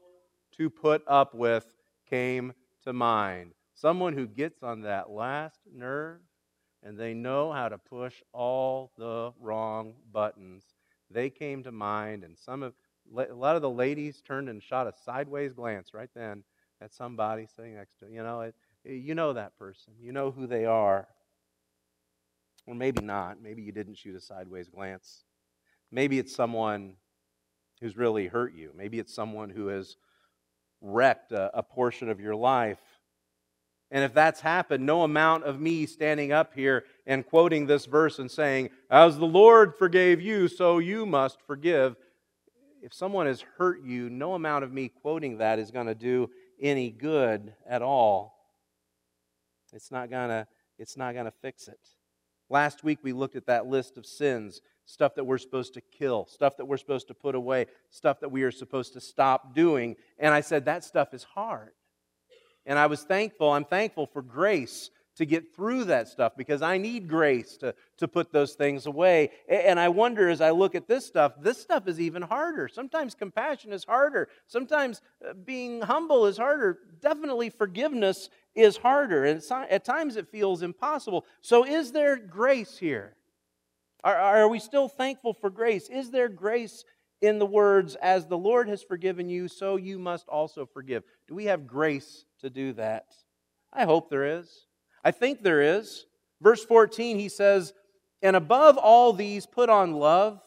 to 0.57 0.69
put 0.69 1.03
up 1.07 1.35
with 1.35 1.65
came 2.09 2.53
to 2.83 2.93
mind. 2.93 3.51
Someone 3.75 4.13
who 4.13 4.27
gets 4.27 4.63
on 4.63 4.81
that 4.81 5.09
last 5.09 5.59
nerve 5.73 6.19
and 6.83 6.97
they 6.97 7.13
know 7.13 7.51
how 7.51 7.69
to 7.69 7.77
push 7.77 8.21
all 8.33 8.91
the 8.97 9.31
wrong 9.39 9.93
buttons. 10.11 10.63
They 11.09 11.29
came 11.29 11.63
to 11.63 11.71
mind, 11.71 12.23
and 12.23 12.37
some 12.37 12.63
of 12.63 12.73
a 13.15 13.33
lot 13.33 13.55
of 13.55 13.61
the 13.61 13.69
ladies 13.69 14.21
turned 14.21 14.49
and 14.49 14.61
shot 14.61 14.87
a 14.87 14.93
sideways 15.03 15.53
glance 15.53 15.93
right 15.93 16.09
then 16.15 16.43
at 16.81 16.93
somebody 16.93 17.47
sitting 17.55 17.75
next 17.75 17.99
to 17.99 18.09
you 18.09 18.23
know 18.23 18.41
it, 18.41 18.55
you 18.85 19.15
know 19.15 19.33
that 19.33 19.57
person. 19.57 19.93
You 20.01 20.11
know 20.11 20.31
who 20.31 20.47
they 20.47 20.65
are. 20.65 21.07
Or 22.67 22.75
maybe 22.75 23.01
not. 23.01 23.41
Maybe 23.41 23.61
you 23.61 23.71
didn't 23.71 23.95
shoot 23.95 24.15
a 24.15 24.21
sideways 24.21 24.69
glance. 24.69 25.23
Maybe 25.91 26.19
it's 26.19 26.35
someone 26.35 26.95
who's 27.81 27.97
really 27.97 28.27
hurt 28.27 28.53
you. 28.53 28.71
Maybe 28.75 28.99
it's 28.99 29.13
someone 29.13 29.49
who 29.49 29.67
has 29.67 29.97
wrecked 30.81 31.31
a, 31.31 31.57
a 31.57 31.63
portion 31.63 32.09
of 32.09 32.19
your 32.19 32.35
life. 32.35 32.79
And 33.91 34.03
if 34.03 34.13
that's 34.13 34.41
happened, 34.41 34.85
no 34.85 35.03
amount 35.03 35.43
of 35.43 35.59
me 35.59 35.85
standing 35.85 36.31
up 36.31 36.53
here 36.55 36.83
and 37.05 37.25
quoting 37.25 37.67
this 37.67 37.85
verse 37.85 38.17
and 38.17 38.31
saying, 38.31 38.69
As 38.89 39.17
the 39.17 39.25
Lord 39.25 39.75
forgave 39.75 40.19
you, 40.19 40.47
so 40.47 40.79
you 40.79 41.05
must 41.05 41.41
forgive, 41.45 41.95
if 42.83 42.93
someone 42.93 43.27
has 43.27 43.43
hurt 43.57 43.81
you, 43.81 44.09
no 44.09 44.33
amount 44.33 44.65
of 44.65 44.73
me 44.73 44.89
quoting 44.89 45.37
that 45.37 45.57
is 45.57 45.71
going 45.71 45.87
to 45.87 45.95
do 45.95 46.29
any 46.61 46.91
good 46.91 47.53
at 47.65 47.81
all. 47.81 48.35
It's 49.71 49.89
not 49.89 50.09
going 50.09 50.29
to 50.29 50.47
it's 50.77 50.97
not 50.97 51.13
going 51.13 51.25
to 51.25 51.31
fix 51.31 51.69
it. 51.69 51.79
Last 52.49 52.83
week 52.83 52.99
we 53.01 53.13
looked 53.13 53.37
at 53.37 53.45
that 53.45 53.67
list 53.67 53.97
of 53.97 54.05
sins, 54.05 54.59
stuff 54.85 55.15
that 55.15 55.23
we're 55.23 55.37
supposed 55.37 55.73
to 55.75 55.81
kill, 55.81 56.25
stuff 56.25 56.57
that 56.57 56.65
we're 56.65 56.77
supposed 56.77 57.07
to 57.07 57.13
put 57.13 57.35
away, 57.35 57.67
stuff 57.89 58.19
that 58.19 58.29
we 58.29 58.43
are 58.43 58.51
supposed 58.51 58.91
to 58.93 58.99
stop 58.99 59.55
doing, 59.55 59.95
and 60.19 60.33
I 60.33 60.41
said 60.41 60.65
that 60.65 60.83
stuff 60.83 61.13
is 61.13 61.23
hard. 61.23 61.71
And 62.65 62.77
I 62.77 62.87
was 62.87 63.03
thankful, 63.03 63.51
I'm 63.51 63.65
thankful 63.65 64.07
for 64.07 64.21
grace 64.21 64.89
to 65.15 65.25
get 65.25 65.55
through 65.55 65.85
that 65.85 66.07
stuff 66.07 66.33
because 66.35 66.61
I 66.61 66.77
need 66.77 67.07
grace 67.07 67.57
to, 67.57 67.75
to 67.97 68.07
put 68.07 68.31
those 68.31 68.53
things 68.53 68.85
away. 68.85 69.29
And 69.47 69.79
I 69.79 69.89
wonder 69.89 70.29
as 70.29 70.41
I 70.41 70.51
look 70.51 70.75
at 70.75 70.87
this 70.87 71.05
stuff, 71.05 71.33
this 71.39 71.61
stuff 71.61 71.87
is 71.87 71.99
even 71.99 72.21
harder. 72.21 72.67
Sometimes 72.67 73.13
compassion 73.13 73.71
is 73.73 73.83
harder. 73.83 74.29
Sometimes 74.47 75.01
uh, 75.27 75.33
being 75.33 75.81
humble 75.81 76.25
is 76.25 76.37
harder. 76.37 76.79
Definitely 77.01 77.49
forgiveness 77.49 78.29
is 78.55 78.77
harder. 78.77 79.25
And 79.25 79.41
at 79.69 79.85
times 79.85 80.15
it 80.15 80.27
feels 80.29 80.61
impossible. 80.61 81.25
So, 81.41 81.65
is 81.65 81.91
there 81.91 82.17
grace 82.17 82.77
here? 82.77 83.15
Are, 84.03 84.15
are 84.15 84.49
we 84.49 84.59
still 84.59 84.89
thankful 84.89 85.33
for 85.33 85.49
grace? 85.49 85.89
Is 85.89 86.11
there 86.11 86.27
grace 86.27 86.83
in 87.21 87.39
the 87.39 87.45
words, 87.45 87.95
as 88.01 88.27
the 88.27 88.37
Lord 88.37 88.67
has 88.67 88.83
forgiven 88.83 89.29
you, 89.29 89.47
so 89.47 89.77
you 89.77 89.97
must 89.97 90.27
also 90.27 90.65
forgive? 90.65 91.03
Do 91.27 91.35
we 91.35 91.45
have 91.45 91.67
grace 91.67 92.25
to 92.41 92.49
do 92.49 92.73
that? 92.73 93.05
I 93.71 93.85
hope 93.85 94.09
there 94.09 94.39
is. 94.39 94.67
I 95.03 95.11
think 95.11 95.41
there 95.41 95.61
is. 95.61 96.05
Verse 96.41 96.63
14, 96.63 97.19
he 97.19 97.29
says, 97.29 97.73
And 98.21 98.35
above 98.35 98.77
all 98.77 99.13
these, 99.13 99.45
put 99.45 99.69
on 99.69 99.93
love, 99.93 100.41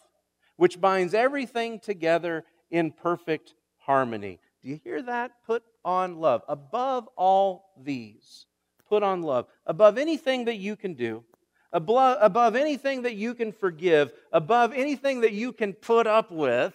which 0.57 0.81
binds 0.81 1.15
everything 1.15 1.81
together 1.81 2.45
in 2.71 2.91
perfect 2.91 3.55
harmony. 3.79 4.41
Do 4.63 4.69
you 4.69 4.81
hear 4.83 5.03
that? 5.03 5.33
Put 5.47 5.63
on 5.85 6.19
love. 6.19 6.43
Above 6.49 7.09
all 7.17 7.73
these, 7.81 8.47
put 8.89 9.03
on 9.03 9.23
love. 9.23 9.47
Above 9.67 9.99
anything 9.99 10.47
that 10.47 10.57
you 10.57 10.77
can 10.77 10.95
do, 10.95 11.25
above 11.73 12.57
anything 12.57 13.03
that 13.03 13.15
you 13.15 13.35
can 13.35 13.53
forgive, 13.53 14.13
above 14.33 14.73
anything 14.73 15.21
that 15.21 15.33
you 15.33 15.53
can 15.53 15.73
put 15.73 16.07
up 16.07 16.31
with, 16.31 16.75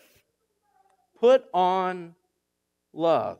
put 1.19 1.45
on 1.53 2.15
love. 2.93 3.39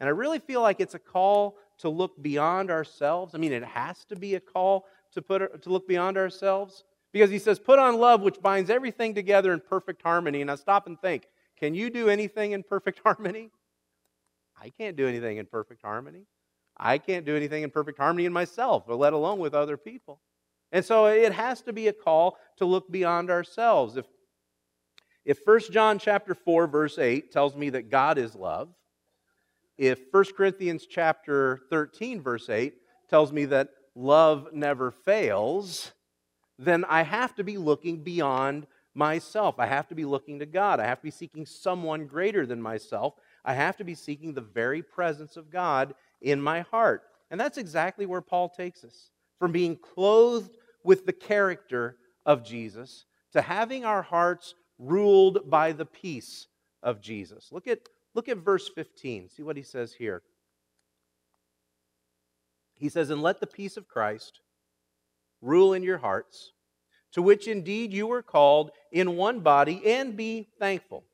And 0.00 0.08
I 0.08 0.10
really 0.10 0.38
feel 0.38 0.62
like 0.62 0.80
it's 0.80 0.94
a 0.94 0.98
call 0.98 1.56
to 1.78 1.88
look 1.88 2.20
beyond 2.22 2.70
ourselves. 2.70 3.34
I 3.34 3.38
mean, 3.38 3.52
it 3.52 3.64
has 3.64 4.04
to 4.06 4.16
be 4.16 4.34
a 4.34 4.40
call 4.40 4.86
to, 5.12 5.22
put, 5.22 5.62
to 5.62 5.70
look 5.70 5.88
beyond 5.88 6.16
ourselves 6.16 6.84
Because 7.12 7.30
he 7.30 7.38
says, 7.38 7.58
put 7.58 7.78
on 7.78 7.98
love, 7.98 8.20
which 8.20 8.40
binds 8.42 8.70
everything 8.70 9.14
together 9.14 9.52
in 9.52 9.60
perfect 9.60 10.02
harmony. 10.02 10.42
And 10.42 10.50
I 10.50 10.56
stop 10.56 10.86
and 10.86 11.00
think, 11.00 11.28
can 11.58 11.74
you 11.74 11.90
do 11.90 12.08
anything 12.08 12.52
in 12.52 12.62
perfect 12.62 13.00
harmony? 13.04 13.50
I 14.60 14.70
can't 14.70 14.96
do 14.96 15.06
anything 15.06 15.38
in 15.38 15.46
perfect 15.46 15.82
harmony. 15.82 16.26
I 16.76 16.98
can't 16.98 17.24
do 17.24 17.36
anything 17.36 17.62
in 17.62 17.70
perfect 17.70 17.98
harmony 17.98 18.26
in 18.26 18.32
myself, 18.32 18.84
let 18.88 19.12
alone 19.12 19.38
with 19.38 19.54
other 19.54 19.76
people. 19.76 20.20
And 20.70 20.84
so 20.84 21.06
it 21.06 21.32
has 21.32 21.62
to 21.62 21.72
be 21.72 21.88
a 21.88 21.92
call 21.92 22.36
to 22.58 22.66
look 22.66 22.90
beyond 22.90 23.30
ourselves. 23.30 23.96
If, 23.96 24.06
if 25.24 25.40
1 25.44 25.60
John 25.72 25.98
chapter 25.98 26.34
4, 26.34 26.66
verse 26.66 26.98
8 26.98 27.32
tells 27.32 27.56
me 27.56 27.70
that 27.70 27.90
God 27.90 28.18
is 28.18 28.34
love, 28.34 28.68
if 29.78 30.00
1 30.10 30.24
Corinthians 30.36 30.86
chapter 30.86 31.60
13, 31.70 32.20
verse 32.20 32.50
8 32.50 32.74
tells 33.08 33.32
me 33.32 33.44
that 33.46 33.70
love 33.94 34.48
never 34.52 34.90
fails, 34.90 35.92
then 36.58 36.84
I 36.84 37.02
have 37.02 37.34
to 37.36 37.44
be 37.44 37.56
looking 37.56 38.02
beyond 38.02 38.66
myself. 38.94 39.54
I 39.58 39.66
have 39.66 39.86
to 39.88 39.94
be 39.94 40.04
looking 40.04 40.40
to 40.40 40.46
God. 40.46 40.80
I 40.80 40.86
have 40.86 40.98
to 40.98 41.04
be 41.04 41.10
seeking 41.12 41.46
someone 41.46 42.06
greater 42.06 42.44
than 42.44 42.60
myself. 42.60 43.14
I 43.44 43.54
have 43.54 43.76
to 43.76 43.84
be 43.84 43.94
seeking 43.94 44.34
the 44.34 44.40
very 44.40 44.82
presence 44.82 45.36
of 45.36 45.50
God 45.50 45.94
in 46.20 46.42
my 46.42 46.62
heart. 46.62 47.02
And 47.30 47.40
that's 47.40 47.58
exactly 47.58 48.06
where 48.06 48.20
Paul 48.20 48.48
takes 48.48 48.82
us 48.82 49.10
from 49.38 49.52
being 49.52 49.76
clothed 49.76 50.56
with 50.82 51.06
the 51.06 51.12
character 51.12 51.96
of 52.26 52.44
Jesus 52.44 53.04
to 53.32 53.40
having 53.40 53.84
our 53.84 54.02
hearts 54.02 54.54
ruled 54.78 55.48
by 55.48 55.72
the 55.72 55.86
peace 55.86 56.48
of 56.82 57.00
Jesus. 57.00 57.48
Look 57.52 57.68
at, 57.68 57.80
look 58.14 58.28
at 58.28 58.38
verse 58.38 58.68
15. 58.68 59.28
See 59.28 59.42
what 59.42 59.56
he 59.56 59.62
says 59.62 59.92
here. 59.92 60.22
He 62.74 62.88
says, 62.88 63.10
And 63.10 63.22
let 63.22 63.40
the 63.40 63.46
peace 63.46 63.76
of 63.76 63.88
Christ 63.88 64.40
rule 65.40 65.72
in 65.72 65.82
your 65.82 65.98
hearts, 65.98 66.52
to 67.12 67.22
which 67.22 67.48
indeed 67.48 67.92
you 67.92 68.06
were 68.06 68.22
called 68.22 68.70
in 68.92 69.16
one 69.16 69.40
body, 69.40 69.82
and 69.84 70.16
be 70.16 70.48
thankful. 70.58 71.04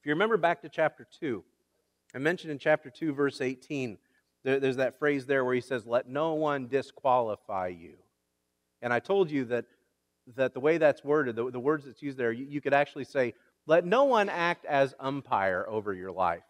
If 0.00 0.06
you 0.06 0.12
remember 0.12 0.36
back 0.36 0.62
to 0.62 0.68
chapter 0.68 1.06
2, 1.20 1.44
I 2.14 2.18
mentioned 2.18 2.50
in 2.50 2.58
chapter 2.58 2.90
2, 2.90 3.12
verse 3.12 3.40
18, 3.40 3.98
there's 4.42 4.76
that 4.76 4.98
phrase 4.98 5.26
there 5.26 5.44
where 5.44 5.54
he 5.54 5.60
says, 5.60 5.86
Let 5.86 6.08
no 6.08 6.32
one 6.34 6.66
disqualify 6.66 7.68
you. 7.68 7.96
And 8.80 8.92
I 8.92 8.98
told 8.98 9.30
you 9.30 9.44
that, 9.46 9.66
that 10.36 10.54
the 10.54 10.60
way 10.60 10.78
that's 10.78 11.04
worded, 11.04 11.36
the, 11.36 11.50
the 11.50 11.60
words 11.60 11.84
that's 11.84 12.02
used 12.02 12.16
there, 12.16 12.32
you, 12.32 12.46
you 12.46 12.60
could 12.62 12.72
actually 12.72 13.04
say, 13.04 13.34
Let 13.66 13.84
no 13.84 14.04
one 14.04 14.28
act 14.28 14.64
as 14.64 14.94
umpire 14.98 15.64
over 15.68 15.92
your 15.94 16.12
life. 16.12 16.42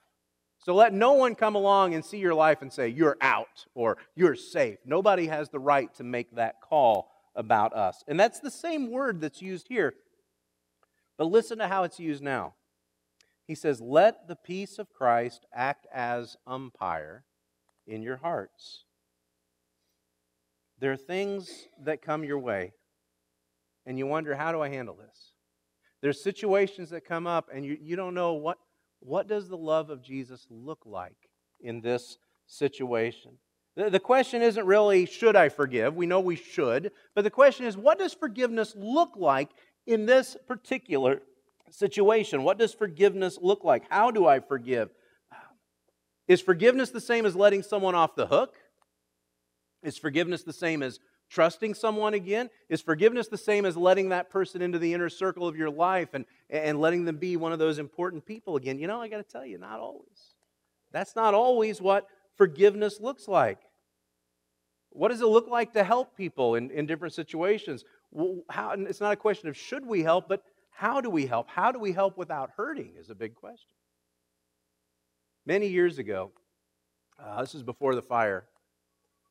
So 0.58 0.74
let 0.74 0.92
no 0.92 1.14
one 1.14 1.34
come 1.34 1.54
along 1.54 1.94
and 1.94 2.04
see 2.04 2.18
your 2.18 2.34
life 2.34 2.60
and 2.60 2.72
say, 2.72 2.88
You're 2.88 3.16
out 3.20 3.66
or 3.74 3.96
you're 4.14 4.34
safe. 4.34 4.78
Nobody 4.84 5.26
has 5.26 5.48
the 5.48 5.58
right 5.58 5.92
to 5.94 6.04
make 6.04 6.34
that 6.36 6.60
call 6.60 7.10
about 7.34 7.74
us. 7.74 8.04
And 8.06 8.20
that's 8.20 8.40
the 8.40 8.50
same 8.50 8.90
word 8.90 9.20
that's 9.20 9.40
used 9.40 9.68
here. 9.68 9.94
But 11.16 11.26
listen 11.26 11.58
to 11.58 11.68
how 11.68 11.84
it's 11.84 11.98
used 11.98 12.22
now. 12.22 12.54
He 13.46 13.54
says, 13.54 13.80
Let 13.80 14.28
the 14.28 14.36
peace 14.36 14.78
of 14.78 14.92
Christ 14.92 15.46
act 15.52 15.86
as 15.92 16.36
umpire 16.46 17.24
in 17.86 18.02
your 18.02 18.18
hearts. 18.18 18.84
There 20.78 20.92
are 20.92 20.96
things 20.96 21.68
that 21.82 22.00
come 22.00 22.24
your 22.24 22.38
way, 22.38 22.72
and 23.84 23.98
you 23.98 24.06
wonder, 24.06 24.34
how 24.34 24.50
do 24.52 24.62
I 24.62 24.70
handle 24.70 24.94
this? 24.94 25.29
There's 26.02 26.22
situations 26.22 26.90
that 26.90 27.04
come 27.04 27.26
up, 27.26 27.48
and 27.52 27.64
you, 27.64 27.76
you 27.80 27.96
don't 27.96 28.14
know 28.14 28.34
what, 28.34 28.58
what 29.00 29.28
does 29.28 29.48
the 29.48 29.56
love 29.56 29.90
of 29.90 30.02
Jesus 30.02 30.46
look 30.50 30.80
like 30.86 31.16
in 31.60 31.80
this 31.80 32.18
situation. 32.46 33.32
The, 33.76 33.90
the 33.90 34.00
question 34.00 34.42
isn't 34.42 34.66
really, 34.66 35.06
should 35.06 35.36
I 35.36 35.48
forgive? 35.48 35.94
We 35.94 36.06
know 36.06 36.20
we 36.20 36.36
should. 36.36 36.92
But 37.14 37.24
the 37.24 37.30
question 37.30 37.66
is, 37.66 37.76
what 37.76 37.98
does 37.98 38.14
forgiveness 38.14 38.74
look 38.76 39.12
like 39.16 39.50
in 39.86 40.06
this 40.06 40.36
particular 40.46 41.22
situation? 41.70 42.42
What 42.42 42.58
does 42.58 42.74
forgiveness 42.74 43.38
look 43.40 43.64
like? 43.64 43.84
How 43.90 44.10
do 44.10 44.26
I 44.26 44.40
forgive? 44.40 44.90
Is 46.28 46.40
forgiveness 46.40 46.90
the 46.90 47.00
same 47.00 47.26
as 47.26 47.36
letting 47.36 47.62
someone 47.62 47.94
off 47.94 48.14
the 48.14 48.26
hook? 48.26 48.54
Is 49.82 49.98
forgiveness 49.98 50.42
the 50.42 50.52
same 50.52 50.82
as 50.82 51.00
trusting 51.30 51.74
someone 51.74 52.12
again? 52.12 52.50
Is 52.68 52.82
forgiveness 52.82 53.28
the 53.28 53.38
same 53.38 53.64
as 53.64 53.76
letting 53.76 54.10
that 54.10 54.28
person 54.28 54.60
into 54.60 54.78
the 54.78 54.92
inner 54.92 55.08
circle 55.08 55.48
of 55.48 55.56
your 55.56 55.70
life 55.70 56.10
and, 56.12 56.26
and 56.50 56.80
letting 56.80 57.04
them 57.04 57.16
be 57.16 57.36
one 57.36 57.52
of 57.52 57.58
those 57.58 57.78
important 57.78 58.26
people 58.26 58.56
again? 58.56 58.78
You 58.78 58.86
know, 58.86 59.00
I 59.00 59.08
got 59.08 59.18
to 59.18 59.22
tell 59.22 59.46
you, 59.46 59.56
not 59.56 59.80
always. 59.80 60.34
That's 60.92 61.16
not 61.16 61.32
always 61.32 61.80
what 61.80 62.06
forgiveness 62.36 63.00
looks 63.00 63.28
like. 63.28 63.60
What 64.90 65.08
does 65.08 65.20
it 65.20 65.26
look 65.26 65.48
like 65.48 65.72
to 65.74 65.84
help 65.84 66.16
people 66.16 66.56
in, 66.56 66.70
in 66.70 66.86
different 66.86 67.14
situations? 67.14 67.84
How, 68.50 68.72
it's 68.72 69.00
not 69.00 69.12
a 69.12 69.16
question 69.16 69.48
of 69.48 69.56
should 69.56 69.86
we 69.86 70.02
help, 70.02 70.28
but 70.28 70.42
how 70.70 71.00
do 71.00 71.10
we 71.10 71.26
help? 71.26 71.48
How 71.48 71.70
do 71.70 71.78
we 71.78 71.92
help 71.92 72.18
without 72.18 72.50
hurting 72.56 72.94
is 72.98 73.08
a 73.08 73.14
big 73.14 73.34
question. 73.34 73.76
Many 75.46 75.68
years 75.68 75.98
ago, 75.98 76.32
uh, 77.22 77.40
this 77.40 77.54
is 77.54 77.62
before 77.62 77.94
the 77.94 78.02
fire, 78.02 78.46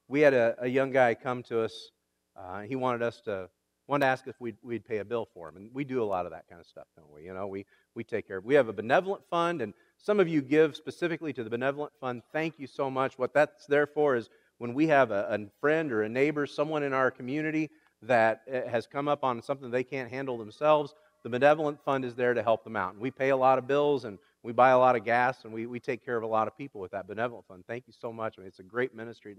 we 0.10 0.20
had 0.22 0.34
a, 0.34 0.56
a 0.60 0.68
young 0.68 0.92
guy 0.92 1.14
come 1.14 1.44
to 1.44 1.62
us. 1.62 1.92
Uh, 2.36 2.62
he 2.62 2.76
wanted 2.76 3.02
us 3.02 3.22
to 3.22 3.48
wanted 3.88 4.06
to 4.06 4.10
ask 4.12 4.28
if 4.28 4.40
we'd, 4.40 4.58
we'd 4.62 4.86
pay 4.86 5.00
a 5.00 5.06
bill 5.06 5.28
for 5.34 5.50
him, 5.50 5.58
and 5.58 5.74
we 5.74 5.84
do 5.84 6.04
a 6.04 6.06
lot 6.06 6.28
of 6.28 6.32
that 6.32 6.48
kind 6.48 6.62
of 6.62 6.68
stuff, 6.68 6.86
don't 6.96 7.12
we? 7.12 7.24
You 7.24 7.34
know, 7.34 7.48
we 7.48 7.66
we 7.96 8.04
take 8.04 8.28
care 8.28 8.38
of. 8.38 8.46
We 8.46 8.56
have 8.56 8.68
a 8.68 8.74
benevolent 8.74 9.24
fund, 9.30 9.62
and 9.62 9.74
some 9.98 10.20
of 10.20 10.28
you 10.28 10.42
give 10.42 10.76
specifically 10.76 11.32
to 11.34 11.44
the 11.44 11.50
benevolent 11.50 11.94
fund. 12.00 12.22
Thank 12.34 12.60
you 12.60 12.68
so 12.68 12.90
much. 12.90 13.18
What 13.18 13.34
that's 13.34 13.66
there 13.68 13.88
for 13.88 14.16
is 14.16 14.30
when 14.58 14.74
we 14.74 14.88
have 14.88 15.12
a, 15.12 15.28
a 15.30 15.40
friend 15.60 15.92
or 15.92 16.04
a 16.04 16.10
neighbor, 16.10 16.46
someone 16.46 16.84
in 16.84 16.94
our 16.94 17.10
community 17.10 17.70
that 18.04 18.42
eh, 18.48 18.68
has 18.70 18.88
come 18.88 19.08
up 19.08 19.24
on 19.24 19.42
something 19.42 19.72
they 19.72 19.84
can't 19.84 20.10
handle 20.10 20.38
themselves, 20.38 20.94
the 21.24 21.30
benevolent 21.30 21.84
fund 21.84 22.06
is 22.06 22.16
there 22.16 22.34
to 22.34 22.44
help 22.44 22.64
them 22.64 22.76
out. 22.76 22.94
And 22.94 23.02
we 23.02 23.12
pay 23.12 23.30
a 23.30 23.38
lot 23.38 23.58
of 23.58 23.68
bills 23.68 24.06
and 24.06 24.20
we 24.44 24.54
buy 24.54 24.70
a 24.70 24.80
lot 24.80 24.96
of 24.96 25.04
gas 25.04 25.44
and 25.44 25.54
we, 25.54 25.66
we 25.66 25.80
take 25.80 26.06
care 26.06 26.16
of 26.16 26.24
a 26.24 26.28
lot 26.28 26.48
of 26.48 26.58
people 26.58 26.80
with 26.80 26.92
that 26.92 27.08
benevolent 27.08 27.46
fund. 27.48 27.64
Thank 27.68 27.86
you 27.88 27.94
so 28.00 28.14
much. 28.14 28.36
I 28.38 28.42
mean, 28.42 28.48
it's 28.48 28.60
a 28.60 28.64
great 28.64 28.96
ministry 28.96 29.36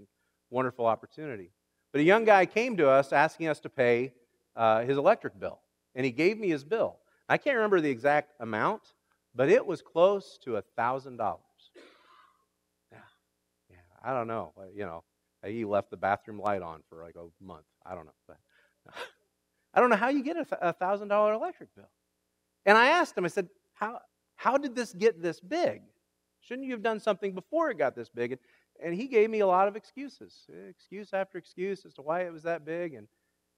wonderful 0.51 0.85
opportunity. 0.85 1.51
But 1.91 2.01
a 2.01 2.03
young 2.03 2.23
guy 2.23 2.45
came 2.45 2.77
to 2.77 2.89
us 2.89 3.11
asking 3.11 3.47
us 3.47 3.59
to 3.61 3.69
pay 3.69 4.13
uh, 4.55 4.83
his 4.83 4.97
electric 4.97 5.39
bill, 5.39 5.59
and 5.95 6.05
he 6.05 6.11
gave 6.11 6.37
me 6.37 6.49
his 6.49 6.63
bill. 6.63 6.97
I 7.27 7.37
can't 7.37 7.55
remember 7.55 7.81
the 7.81 7.89
exact 7.89 8.33
amount, 8.39 8.81
but 9.33 9.49
it 9.49 9.65
was 9.65 9.81
close 9.81 10.37
to 10.43 10.57
a 10.57 10.61
thousand 10.77 11.17
dollars. 11.17 11.41
Yeah, 12.91 12.97
yeah. 13.69 13.77
I 14.03 14.13
don't 14.13 14.27
know. 14.27 14.53
You 14.75 14.85
know, 14.85 15.03
he 15.45 15.65
left 15.65 15.89
the 15.89 15.97
bathroom 15.97 16.39
light 16.39 16.61
on 16.61 16.83
for 16.89 17.03
like 17.03 17.15
a 17.15 17.43
month. 17.43 17.65
I 17.85 17.95
don't 17.95 18.05
know, 18.05 18.11
but 18.27 18.37
I 19.73 19.79
don't 19.79 19.89
know 19.89 19.95
how 19.95 20.09
you 20.09 20.23
get 20.23 20.37
a 20.61 20.73
thousand 20.73 21.07
dollar 21.07 21.33
electric 21.33 21.73
bill. 21.75 21.89
And 22.65 22.77
I 22.77 22.87
asked 22.87 23.17
him. 23.17 23.25
I 23.25 23.29
said, 23.29 23.47
"How 23.73 23.99
how 24.35 24.57
did 24.57 24.75
this 24.75 24.93
get 24.93 25.21
this 25.21 25.39
big? 25.39 25.81
Shouldn't 26.41 26.65
you 26.65 26.73
have 26.73 26.81
done 26.81 26.99
something 26.99 27.33
before 27.33 27.69
it 27.69 27.77
got 27.77 27.95
this 27.95 28.09
big? 28.09 28.33
And, 28.33 28.41
and 28.83 28.93
he 28.95 29.07
gave 29.07 29.29
me 29.29 29.39
a 29.39 29.47
lot 29.47 29.67
of 29.67 29.75
excuses, 29.75 30.47
excuse 30.69 31.13
after 31.13 31.37
excuse 31.37 31.85
as 31.85 31.93
to 31.95 32.01
why 32.01 32.21
it 32.21 32.33
was 32.33 32.43
that 32.43 32.65
big. 32.65 32.93
And, 32.93 33.07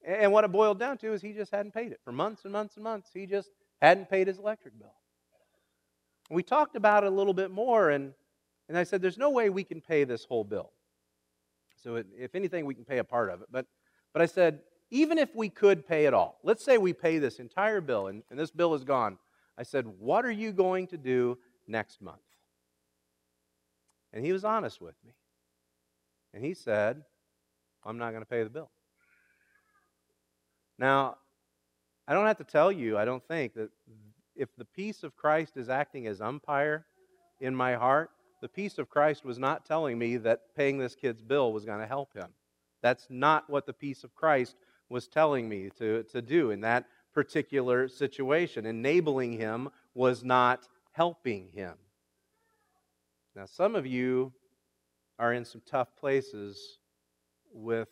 and 0.06 0.32
what 0.32 0.44
it 0.44 0.52
boiled 0.52 0.78
down 0.78 0.98
to 0.98 1.12
is 1.12 1.22
he 1.22 1.32
just 1.32 1.50
hadn't 1.50 1.72
paid 1.72 1.92
it. 1.92 2.00
For 2.04 2.12
months 2.12 2.44
and 2.44 2.52
months 2.52 2.76
and 2.76 2.84
months, 2.84 3.10
he 3.12 3.26
just 3.26 3.50
hadn't 3.80 4.10
paid 4.10 4.26
his 4.26 4.38
electric 4.38 4.78
bill. 4.78 4.94
We 6.30 6.42
talked 6.42 6.76
about 6.76 7.04
it 7.04 7.08
a 7.08 7.14
little 7.14 7.34
bit 7.34 7.50
more, 7.50 7.90
and, 7.90 8.12
and 8.68 8.78
I 8.78 8.84
said, 8.84 9.02
There's 9.02 9.18
no 9.18 9.30
way 9.30 9.50
we 9.50 9.64
can 9.64 9.80
pay 9.80 10.04
this 10.04 10.24
whole 10.24 10.44
bill. 10.44 10.70
So, 11.82 11.96
it, 11.96 12.06
if 12.18 12.34
anything, 12.34 12.64
we 12.64 12.74
can 12.74 12.84
pay 12.84 12.98
a 12.98 13.04
part 13.04 13.30
of 13.30 13.42
it. 13.42 13.48
But, 13.50 13.66
but 14.12 14.22
I 14.22 14.26
said, 14.26 14.60
Even 14.90 15.18
if 15.18 15.34
we 15.34 15.48
could 15.48 15.86
pay 15.86 16.06
it 16.06 16.14
all, 16.14 16.38
let's 16.42 16.64
say 16.64 16.78
we 16.78 16.92
pay 16.92 17.18
this 17.18 17.38
entire 17.38 17.80
bill, 17.80 18.06
and, 18.06 18.22
and 18.30 18.38
this 18.38 18.50
bill 18.50 18.74
is 18.74 18.84
gone 18.84 19.18
I 19.56 19.62
said, 19.62 19.86
What 19.98 20.24
are 20.24 20.30
you 20.30 20.52
going 20.52 20.86
to 20.88 20.96
do 20.96 21.38
next 21.66 22.02
month? 22.02 22.18
And 24.14 24.24
he 24.24 24.32
was 24.32 24.44
honest 24.44 24.80
with 24.80 24.94
me. 25.04 25.12
And 26.32 26.42
he 26.42 26.54
said, 26.54 27.02
I'm 27.84 27.98
not 27.98 28.10
going 28.10 28.22
to 28.22 28.28
pay 28.28 28.44
the 28.44 28.48
bill. 28.48 28.70
Now, 30.78 31.16
I 32.06 32.14
don't 32.14 32.26
have 32.26 32.38
to 32.38 32.44
tell 32.44 32.70
you, 32.70 32.96
I 32.96 33.04
don't 33.04 33.26
think, 33.26 33.54
that 33.54 33.70
if 34.36 34.48
the 34.56 34.64
peace 34.64 35.02
of 35.02 35.16
Christ 35.16 35.56
is 35.56 35.68
acting 35.68 36.06
as 36.06 36.20
umpire 36.20 36.86
in 37.40 37.54
my 37.54 37.74
heart, 37.74 38.10
the 38.40 38.48
peace 38.48 38.78
of 38.78 38.88
Christ 38.88 39.24
was 39.24 39.38
not 39.38 39.64
telling 39.64 39.98
me 39.98 40.16
that 40.18 40.54
paying 40.56 40.78
this 40.78 40.94
kid's 40.94 41.22
bill 41.22 41.52
was 41.52 41.64
going 41.64 41.80
to 41.80 41.86
help 41.86 42.14
him. 42.14 42.28
That's 42.82 43.06
not 43.10 43.50
what 43.50 43.66
the 43.66 43.72
peace 43.72 44.04
of 44.04 44.14
Christ 44.14 44.56
was 44.88 45.08
telling 45.08 45.48
me 45.48 45.70
to, 45.78 46.04
to 46.04 46.22
do 46.22 46.50
in 46.50 46.60
that 46.60 46.86
particular 47.12 47.88
situation. 47.88 48.66
Enabling 48.66 49.32
him 49.32 49.70
was 49.94 50.22
not 50.22 50.68
helping 50.92 51.48
him. 51.52 51.74
Now, 53.36 53.46
some 53.46 53.74
of 53.74 53.84
you 53.84 54.32
are 55.18 55.32
in 55.32 55.44
some 55.44 55.60
tough 55.66 55.88
places 55.96 56.78
with 57.52 57.88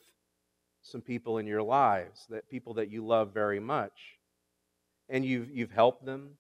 some 0.82 1.00
people 1.00 1.38
in 1.38 1.46
your 1.46 1.62
lives, 1.62 2.26
that 2.30 2.48
people 2.48 2.74
that 2.74 2.90
you 2.90 3.04
love 3.04 3.32
very 3.32 3.60
much. 3.60 4.18
And 5.08 5.24
you've, 5.24 5.50
you've 5.50 5.70
helped 5.70 6.04
them, 6.04 6.30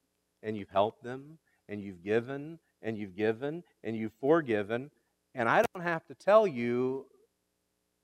and 0.42 0.56
you've 0.56 0.70
helped 0.70 1.02
them, 1.02 1.38
and 1.68 1.80
you've 1.80 2.02
given, 2.02 2.58
and 2.80 2.96
you've 2.96 3.16
given, 3.16 3.64
and 3.82 3.96
you've 3.96 4.12
forgiven. 4.20 4.90
And 5.34 5.48
I 5.48 5.64
don't 5.74 5.84
have 5.84 6.04
to 6.06 6.14
tell 6.14 6.46
you 6.46 7.06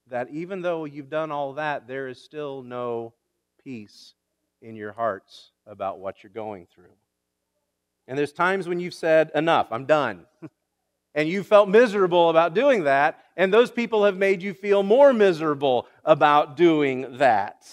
that 0.08 0.30
even 0.30 0.62
though 0.62 0.84
you've 0.84 1.10
done 1.10 1.30
all 1.30 1.52
that, 1.54 1.86
there 1.86 2.08
is 2.08 2.22
still 2.22 2.62
no 2.62 3.14
peace 3.62 4.14
in 4.62 4.74
your 4.74 4.92
hearts 4.92 5.52
about 5.66 6.00
what 6.00 6.22
you're 6.22 6.32
going 6.32 6.66
through. 6.74 6.94
And 8.08 8.18
there's 8.18 8.32
times 8.32 8.68
when 8.68 8.80
you've 8.80 8.94
said, 8.94 9.30
Enough, 9.34 9.68
I'm 9.70 9.84
done. 9.84 10.26
and 11.14 11.28
you 11.28 11.42
felt 11.42 11.68
miserable 11.68 12.30
about 12.30 12.54
doing 12.54 12.84
that, 12.84 13.24
and 13.36 13.52
those 13.52 13.70
people 13.70 14.04
have 14.04 14.16
made 14.16 14.42
you 14.42 14.54
feel 14.54 14.82
more 14.82 15.12
miserable 15.12 15.86
about 16.04 16.56
doing 16.56 17.18
that. 17.18 17.66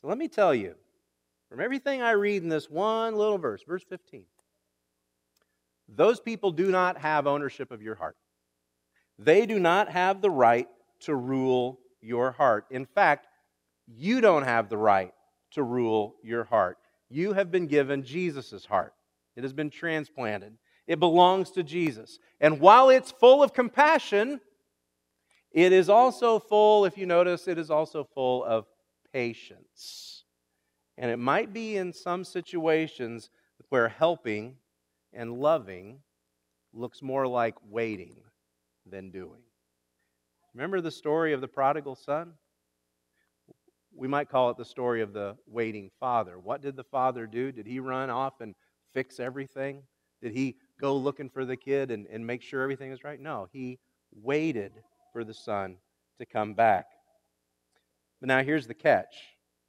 So 0.00 0.08
let 0.08 0.18
me 0.18 0.28
tell 0.28 0.54
you, 0.54 0.74
from 1.48 1.60
everything 1.60 2.02
I 2.02 2.12
read 2.12 2.42
in 2.42 2.48
this 2.48 2.70
one 2.70 3.14
little 3.14 3.38
verse, 3.38 3.62
verse 3.66 3.84
15, 3.88 4.24
those 5.88 6.20
people 6.20 6.50
do 6.50 6.70
not 6.70 6.98
have 6.98 7.26
ownership 7.26 7.70
of 7.70 7.82
your 7.82 7.94
heart. 7.94 8.16
They 9.18 9.46
do 9.46 9.58
not 9.58 9.88
have 9.88 10.20
the 10.20 10.30
right 10.30 10.68
to 11.00 11.14
rule 11.14 11.78
your 12.00 12.32
heart. 12.32 12.66
In 12.70 12.86
fact, 12.86 13.26
you 13.86 14.20
don't 14.20 14.44
have 14.44 14.68
the 14.68 14.78
right 14.78 15.12
to 15.52 15.62
rule 15.62 16.16
your 16.22 16.44
heart. 16.44 16.78
You 17.10 17.34
have 17.34 17.50
been 17.50 17.66
given 17.66 18.02
Jesus' 18.02 18.64
heart, 18.64 18.94
it 19.36 19.42
has 19.42 19.52
been 19.52 19.70
transplanted. 19.70 20.54
It 20.86 20.98
belongs 20.98 21.50
to 21.52 21.62
Jesus. 21.62 22.18
And 22.40 22.60
while 22.60 22.90
it's 22.90 23.10
full 23.10 23.42
of 23.42 23.52
compassion, 23.52 24.40
it 25.52 25.72
is 25.72 25.88
also 25.88 26.38
full, 26.38 26.84
if 26.84 26.96
you 26.96 27.06
notice, 27.06 27.46
it 27.46 27.58
is 27.58 27.70
also 27.70 28.04
full 28.14 28.44
of 28.44 28.66
patience. 29.12 30.24
And 30.98 31.10
it 31.10 31.18
might 31.18 31.52
be 31.52 31.76
in 31.76 31.92
some 31.92 32.24
situations 32.24 33.30
where 33.68 33.88
helping 33.88 34.56
and 35.12 35.32
loving 35.32 36.00
looks 36.72 37.02
more 37.02 37.26
like 37.26 37.54
waiting 37.68 38.16
than 38.86 39.10
doing. 39.10 39.42
Remember 40.54 40.80
the 40.80 40.90
story 40.90 41.32
of 41.32 41.40
the 41.40 41.48
prodigal 41.48 41.94
son? 41.94 42.32
We 43.94 44.08
might 44.08 44.28
call 44.28 44.50
it 44.50 44.56
the 44.56 44.64
story 44.64 45.02
of 45.02 45.12
the 45.12 45.36
waiting 45.46 45.90
father. 46.00 46.38
What 46.38 46.62
did 46.62 46.76
the 46.76 46.84
father 46.84 47.26
do? 47.26 47.52
Did 47.52 47.66
he 47.66 47.78
run 47.78 48.10
off 48.10 48.40
and 48.40 48.54
fix 48.94 49.20
everything? 49.20 49.82
Did 50.22 50.32
he 50.32 50.56
go 50.80 50.96
looking 50.96 51.28
for 51.28 51.44
the 51.44 51.56
kid 51.56 51.90
and, 51.90 52.06
and 52.06 52.26
make 52.26 52.42
sure 52.42 52.62
everything 52.62 52.92
is 52.92 53.04
right? 53.04 53.20
No, 53.20 53.48
he 53.52 53.78
waited 54.14 54.72
for 55.12 55.24
the 55.24 55.34
son 55.34 55.76
to 56.18 56.26
come 56.26 56.54
back. 56.54 56.86
But 58.20 58.28
now 58.28 58.42
here's 58.42 58.66
the 58.66 58.74
catch. 58.74 59.14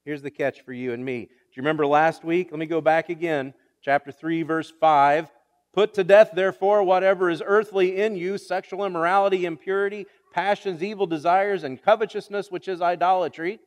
Here's 0.05 0.21
the 0.21 0.31
catch 0.31 0.61
for 0.61 0.73
you 0.73 0.93
and 0.93 1.03
me. 1.03 1.21
Do 1.21 1.27
you 1.55 1.61
remember 1.61 1.87
last 1.87 2.23
week? 2.23 2.49
Let 2.51 2.59
me 2.59 2.65
go 2.65 2.81
back 2.81 3.09
again. 3.09 3.53
Chapter 3.81 4.11
3, 4.11 4.43
verse 4.43 4.71
5. 4.79 5.31
Put 5.73 5.95
to 5.95 6.03
death, 6.03 6.31
therefore, 6.35 6.83
whatever 6.83 7.29
is 7.31 7.41
earthly 7.43 7.99
in 7.99 8.15
you 8.15 8.37
sexual 8.37 8.85
immorality, 8.85 9.45
impurity, 9.45 10.05
passions, 10.33 10.83
evil 10.83 11.07
desires, 11.07 11.63
and 11.63 11.81
covetousness, 11.81 12.51
which 12.51 12.67
is 12.67 12.81
idolatry. 12.81 13.59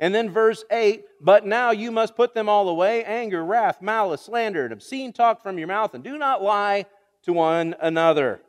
And 0.00 0.14
then 0.14 0.30
verse 0.30 0.64
8, 0.70 1.04
but 1.20 1.44
now 1.44 1.72
you 1.72 1.92
must 1.92 2.16
put 2.16 2.32
them 2.32 2.48
all 2.48 2.70
away 2.70 3.04
anger, 3.04 3.44
wrath, 3.44 3.82
malice, 3.82 4.22
slander, 4.22 4.64
and 4.64 4.72
obscene 4.72 5.12
talk 5.12 5.42
from 5.42 5.58
your 5.58 5.68
mouth, 5.68 5.94
and 5.94 6.02
do 6.02 6.16
not 6.16 6.42
lie 6.42 6.86
to 7.24 7.34
one 7.34 7.76
another. 7.80 8.40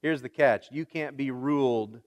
Here's 0.00 0.22
the 0.22 0.30
catch 0.30 0.68
you 0.72 0.86
can't 0.86 1.18
be 1.18 1.30
ruled 1.30 2.00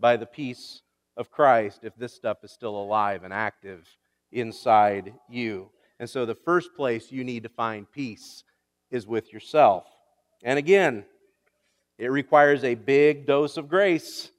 by 0.00 0.16
the 0.16 0.26
peace 0.26 0.82
of 1.16 1.30
Christ 1.30 1.84
if 1.84 1.94
this 1.94 2.12
stuff 2.12 2.38
is 2.42 2.50
still 2.50 2.74
alive 2.74 3.22
and 3.22 3.32
active 3.32 3.86
inside 4.32 5.14
you. 5.30 5.70
And 6.00 6.10
so, 6.10 6.26
the 6.26 6.34
first 6.34 6.74
place 6.74 7.12
you 7.12 7.22
need 7.22 7.44
to 7.44 7.48
find 7.48 7.90
peace 7.90 8.42
is 8.90 9.06
with 9.06 9.32
yourself. 9.32 9.86
And 10.42 10.58
again, 10.58 11.04
it 11.98 12.10
requires 12.10 12.64
a 12.64 12.74
big 12.74 13.26
dose 13.26 13.56
of 13.56 13.68
grace. 13.68 14.31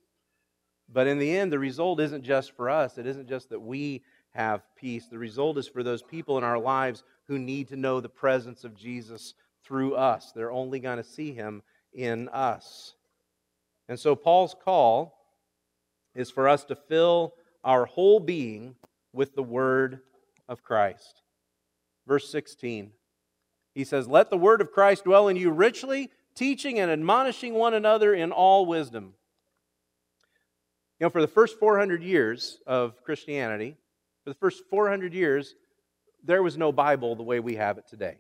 But 0.94 1.08
in 1.08 1.18
the 1.18 1.36
end, 1.36 1.52
the 1.52 1.60
result 1.60 2.00
isn't 2.00 2.24
just 2.24 2.56
for 2.56 2.70
us. 2.70 2.98
It 2.98 3.08
isn't 3.08 3.28
just 3.28 3.50
that 3.50 3.60
we 3.60 4.04
have 4.32 4.62
peace. 4.76 5.08
The 5.08 5.18
result 5.18 5.58
is 5.58 5.68
for 5.68 5.84
those 5.84 6.04
people 6.04 6.38
in 6.38 6.44
our 6.44 6.60
lives 6.60 7.04
who 7.28 7.40
need 7.40 7.68
to 7.70 7.76
know 7.76 8.00
the 8.00 8.10
presence 8.10 8.64
of 8.64 8.76
Jesus 8.76 9.34
through 9.64 9.96
us. 9.96 10.32
They're 10.34 10.52
only 10.52 10.80
going 10.80 10.98
to 10.98 11.04
see 11.04 11.34
him 11.34 11.64
in 11.94 12.30
us. 12.30 12.96
And 13.90 14.00
so, 14.00 14.16
Paul's 14.16 14.56
call 14.64 15.18
is 16.16 16.30
for 16.30 16.48
us 16.48 16.64
to 16.66 16.76
fill 16.76 17.34
our 17.64 17.86
whole 17.86 18.20
being 18.20 18.76
with 19.12 19.36
the 19.36 19.44
word 19.44 20.00
of 20.48 20.64
Christ. 20.64 21.22
Verse 22.08 22.30
16 22.30 22.92
he 23.74 23.84
says, 23.84 24.08
Let 24.08 24.30
the 24.30 24.38
word 24.38 24.62
of 24.62 24.72
Christ 24.72 25.06
dwell 25.06 25.28
in 25.28 25.36
you 25.36 25.52
richly, 25.52 26.12
teaching 26.36 26.80
and 26.80 26.92
admonishing 26.92 27.54
one 27.54 27.74
another 27.74 28.14
in 28.14 28.32
all 28.32 28.66
wisdom. 28.66 29.14
You 31.04 31.08
know, 31.08 31.12
for 31.12 31.20
the 31.20 31.28
first 31.28 31.60
400 31.60 32.02
years 32.02 32.60
of 32.66 33.04
Christianity, 33.04 33.76
for 34.24 34.30
the 34.30 34.36
first 34.36 34.64
400 34.70 35.14
years, 35.14 35.54
there 36.24 36.42
was 36.42 36.58
no 36.58 36.72
Bible 36.72 37.18
the 37.18 37.24
way 37.24 37.42
we 37.42 37.56
have 37.56 37.78
it 37.78 37.86
today. 37.90 38.20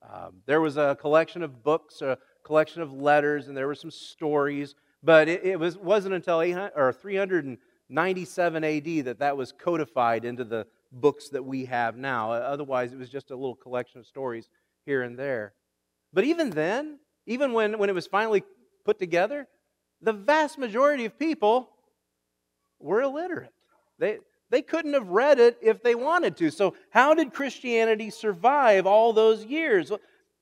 Um, 0.00 0.36
there 0.46 0.62
was 0.62 0.78
a 0.78 0.96
collection 0.98 1.42
of 1.42 1.62
books, 1.62 2.00
a 2.00 2.16
collection 2.42 2.80
of 2.80 2.90
letters, 2.90 3.48
and 3.48 3.54
there 3.54 3.66
were 3.66 3.74
some 3.74 3.90
stories, 3.90 4.74
but 5.02 5.28
it, 5.28 5.44
it 5.44 5.60
was, 5.60 5.76
wasn't 5.76 6.14
until 6.14 6.40
800, 6.40 6.72
or 6.74 6.90
397 6.90 8.64
AD 8.64 9.04
that 9.04 9.18
that 9.18 9.36
was 9.36 9.52
codified 9.52 10.24
into 10.24 10.44
the 10.44 10.66
books 10.90 11.28
that 11.28 11.44
we 11.44 11.66
have 11.66 11.98
now. 11.98 12.32
Otherwise, 12.32 12.94
it 12.94 12.98
was 12.98 13.10
just 13.10 13.30
a 13.30 13.36
little 13.36 13.56
collection 13.56 14.00
of 14.00 14.06
stories 14.06 14.48
here 14.86 15.02
and 15.02 15.18
there. 15.18 15.52
But 16.14 16.24
even 16.24 16.48
then, 16.48 16.98
even 17.26 17.52
when, 17.52 17.76
when 17.76 17.90
it 17.90 17.94
was 17.94 18.06
finally 18.06 18.42
put 18.86 18.98
together, 18.98 19.48
the 20.00 20.14
vast 20.14 20.56
majority 20.56 21.04
of 21.04 21.18
people 21.18 21.72
were 22.78 23.02
illiterate. 23.02 23.52
They, 23.98 24.18
they 24.50 24.62
couldn't 24.62 24.94
have 24.94 25.08
read 25.08 25.38
it 25.38 25.58
if 25.60 25.82
they 25.82 25.94
wanted 25.94 26.36
to. 26.38 26.50
So, 26.50 26.74
how 26.90 27.14
did 27.14 27.32
Christianity 27.32 28.10
survive 28.10 28.86
all 28.86 29.12
those 29.12 29.44
years? 29.44 29.90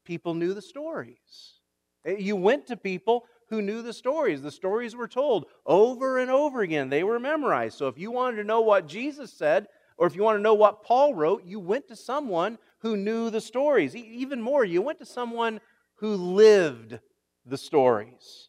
People 0.05 0.35
knew 0.35 0.53
the 0.53 0.63
stories. 0.63 1.61
Eh, 2.05 2.17
you 2.19 2.37
went 2.37 2.67
to 2.67 2.77
people 2.77 3.25
who 3.49 3.63
knew 3.63 3.83
the 3.83 3.93
stories. 3.93 4.43
The 4.43 4.51
stories 4.51 4.95
were 4.95 5.09
told 5.09 5.47
over 5.65 6.19
and 6.19 6.31
over 6.31 6.63
again, 6.63 6.89
they 6.91 7.05
were 7.05 7.19
memorized. 7.19 7.79
So, 7.79 7.89
if 7.89 7.99
you 7.99 8.11
wanted 8.11 8.37
to 8.37 8.45
know 8.45 8.61
what 8.61 8.87
Jesus 8.87 9.33
said, 9.33 9.67
or 9.97 10.07
if 10.07 10.17
you 10.17 10.23
want 10.23 10.39
to 10.39 10.43
know 10.43 10.55
what 10.55 10.83
Paul 10.83 11.15
wrote, 11.15 11.45
you 11.45 11.61
went 11.61 11.89
to 11.89 11.97
someone 11.97 12.59
who 12.81 12.97
knew 12.97 13.31
the 13.31 13.41
stories. 13.41 13.95
Even 13.95 14.43
more, 14.43 14.65
you 14.65 14.83
went 14.83 14.99
to 14.99 15.07
someone 15.07 15.61
who 15.97 16.17
lived 16.17 16.99
the 17.47 17.57
stories. 17.57 18.49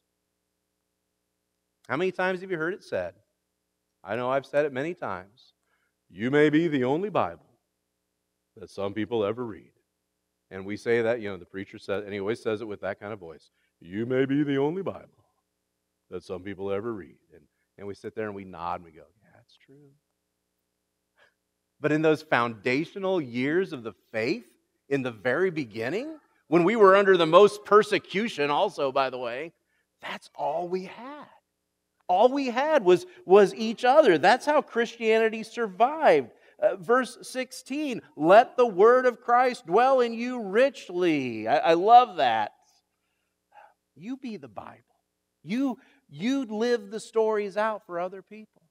How 1.88 1.98
many 1.98 2.12
times 2.12 2.42
have 2.42 2.50
you 2.50 2.58
heard 2.58 2.74
it 2.74 2.84
said? 2.84 3.14
I 4.06 4.16
know 4.16 4.30
I've 4.30 4.46
said 4.46 4.66
it 4.66 4.74
many 4.74 4.94
times. 4.94 5.54
You 6.10 6.30
may 6.30 6.50
be 6.50 6.68
the 6.68 6.84
only 6.84 7.10
Bible 7.10 7.46
that 8.56 8.70
some 8.70 8.94
people 8.94 9.26
ever 9.26 9.46
read. 9.46 9.72
And 10.52 10.66
we 10.66 10.78
say 10.78 11.02
that, 11.02 11.22
you 11.22 11.30
know, 11.30 11.38
the 11.38 11.46
preacher 11.46 11.80
says, 11.80 12.04
and 12.04 12.14
he 12.14 12.20
always 12.20 12.42
says 12.42 12.62
it 12.62 12.68
with 12.68 12.82
that 12.82 13.00
kind 13.00 13.12
of 13.12 13.20
voice. 13.20 13.50
You 13.82 14.06
may 14.06 14.26
be 14.26 14.44
the 14.44 14.58
only 14.58 14.84
Bible 14.84 15.10
that 16.12 16.24
some 16.24 16.42
people 16.44 16.72
ever 16.72 16.94
read. 16.94 17.18
And, 17.34 17.42
and 17.78 17.88
we 17.88 17.96
sit 17.96 18.16
there 18.16 18.28
and 18.28 18.36
we 18.36 18.46
nod 18.46 18.76
and 18.76 18.86
we 18.86 18.92
go, 18.92 19.04
yeah, 19.22 19.30
that's 19.34 19.58
true. 19.58 19.90
But 21.82 21.92
in 21.92 22.02
those 22.02 22.22
foundational 22.22 23.20
years 23.20 23.74
of 23.74 23.84
the 23.84 23.94
faith, 24.12 24.46
in 24.88 25.02
the 25.02 25.12
very 25.12 25.50
beginning, 25.50 26.18
when 26.48 26.64
we 26.64 26.76
were 26.76 26.96
under 26.96 27.18
the 27.18 27.26
most 27.26 27.66
persecution, 27.66 28.52
also, 28.52 28.92
by 28.92 29.10
the 29.10 29.18
way, 29.18 29.52
that's 30.02 30.30
all 30.36 30.68
we 30.68 30.86
had. 30.86 31.26
All 32.08 32.30
we 32.30 32.48
had 32.48 32.84
was, 32.84 33.06
was 33.26 33.54
each 33.56 33.84
other. 33.84 34.18
That's 34.18 34.46
how 34.46 34.62
Christianity 34.62 35.44
survived. 35.44 36.32
Uh, 36.58 36.78
verse 36.78 37.18
16 37.22 38.02
let 38.16 38.56
the 38.56 38.66
word 38.66 39.06
of 39.06 39.22
Christ 39.22 39.66
dwell 39.66 40.00
in 40.00 40.14
you 40.14 40.42
richly. 40.42 41.48
I, 41.48 41.58
I 41.58 41.74
love 41.74 42.18
that. 42.18 42.54
You 43.96 44.18
be 44.18 44.38
the 44.38 44.48
Bible. 44.48 44.82
You, 45.44 45.78
you 46.10 46.46
live 46.46 46.92
the 46.92 47.00
stories 47.00 47.58
out 47.58 47.86
for 47.86 48.00
other 48.00 48.22
people. 48.22 48.62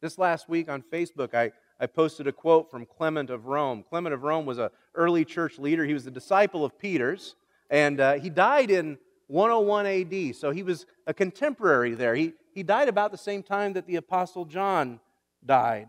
This 0.00 0.18
last 0.18 0.48
week 0.48 0.68
on 0.68 0.82
Facebook, 0.82 1.34
I, 1.34 1.52
I 1.78 1.86
posted 1.86 2.26
a 2.26 2.32
quote 2.32 2.70
from 2.70 2.86
Clement 2.86 3.30
of 3.30 3.46
Rome. 3.46 3.84
Clement 3.88 4.14
of 4.14 4.22
Rome 4.22 4.46
was 4.46 4.58
an 4.58 4.70
early 4.94 5.24
church 5.24 5.58
leader. 5.58 5.84
He 5.84 5.94
was 5.94 6.06
a 6.06 6.10
disciple 6.10 6.64
of 6.64 6.78
Peter's, 6.78 7.36
and 7.70 8.00
uh, 8.00 8.14
he 8.14 8.30
died 8.30 8.70
in 8.70 8.98
101 9.28 9.86
AD. 9.86 10.36
So 10.36 10.50
he 10.50 10.62
was 10.62 10.86
a 11.06 11.14
contemporary 11.14 11.94
there. 11.94 12.14
He, 12.14 12.34
he 12.54 12.62
died 12.62 12.88
about 12.88 13.12
the 13.12 13.18
same 13.18 13.42
time 13.42 13.72
that 13.74 13.86
the 13.86 13.96
Apostle 13.96 14.44
John 14.44 15.00
died. 15.44 15.88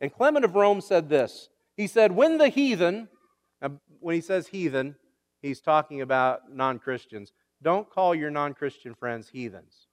And 0.00 0.12
Clement 0.12 0.44
of 0.44 0.54
Rome 0.54 0.80
said 0.80 1.08
this 1.08 1.48
He 1.76 1.86
said, 1.86 2.12
When 2.12 2.38
the 2.38 2.48
heathen, 2.48 3.08
when 4.00 4.14
he 4.14 4.20
says 4.20 4.48
heathen, 4.48 4.96
he's 5.40 5.60
talking 5.60 6.00
about 6.00 6.52
non 6.52 6.78
Christians. 6.78 7.32
Don't 7.62 7.88
call 7.88 8.14
your 8.14 8.30
non 8.30 8.54
Christian 8.54 8.94
friends 8.94 9.30
heathens, 9.30 9.86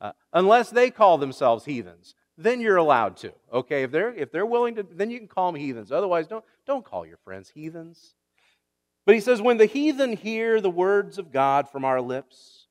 uh, 0.00 0.12
unless 0.32 0.70
they 0.70 0.90
call 0.90 1.18
themselves 1.18 1.64
heathens 1.64 2.14
then 2.36 2.60
you're 2.60 2.76
allowed 2.76 3.16
to. 3.18 3.32
Okay, 3.52 3.82
if 3.82 3.90
they're 3.90 4.12
if 4.12 4.32
they're 4.32 4.46
willing 4.46 4.74
to, 4.76 4.82
then 4.82 5.10
you 5.10 5.18
can 5.18 5.28
call 5.28 5.52
them 5.52 5.60
heathens. 5.60 5.92
Otherwise, 5.92 6.26
don't 6.26 6.44
don't 6.66 6.84
call 6.84 7.06
your 7.06 7.18
friends 7.18 7.50
heathens. 7.54 8.14
But 9.06 9.14
he 9.14 9.20
says, 9.20 9.42
when 9.42 9.58
the 9.58 9.66
heathen 9.66 10.16
hear 10.16 10.60
the 10.60 10.70
words 10.70 11.18
of 11.18 11.32
God 11.32 11.68
from 11.68 11.84
our 11.84 12.00
lips, 12.00 12.66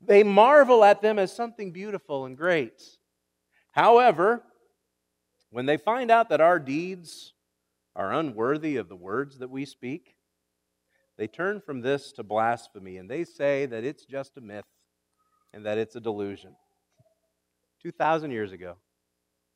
they 0.00 0.22
marvel 0.22 0.84
at 0.84 1.02
them 1.02 1.18
as 1.18 1.34
something 1.34 1.72
beautiful 1.72 2.26
and 2.26 2.36
great. 2.36 2.82
However, 3.72 4.42
When 5.50 5.66
they 5.66 5.76
find 5.76 6.10
out 6.10 6.28
that 6.28 6.40
our 6.40 6.58
deeds 6.58 7.34
are 7.96 8.12
unworthy 8.12 8.76
of 8.76 8.88
the 8.88 8.96
words 8.96 9.38
that 9.38 9.50
we 9.50 9.64
speak, 9.64 10.14
they 11.18 11.26
turn 11.26 11.60
from 11.60 11.80
this 11.80 12.12
to 12.12 12.22
blasphemy 12.22 12.96
and 12.96 13.10
they 13.10 13.24
say 13.24 13.66
that 13.66 13.84
it's 13.84 14.04
just 14.04 14.36
a 14.36 14.40
myth 14.40 14.64
and 15.52 15.66
that 15.66 15.76
it's 15.76 15.96
a 15.96 16.00
delusion. 16.00 16.54
2,000 17.82 18.30
years 18.30 18.52
ago. 18.52 18.76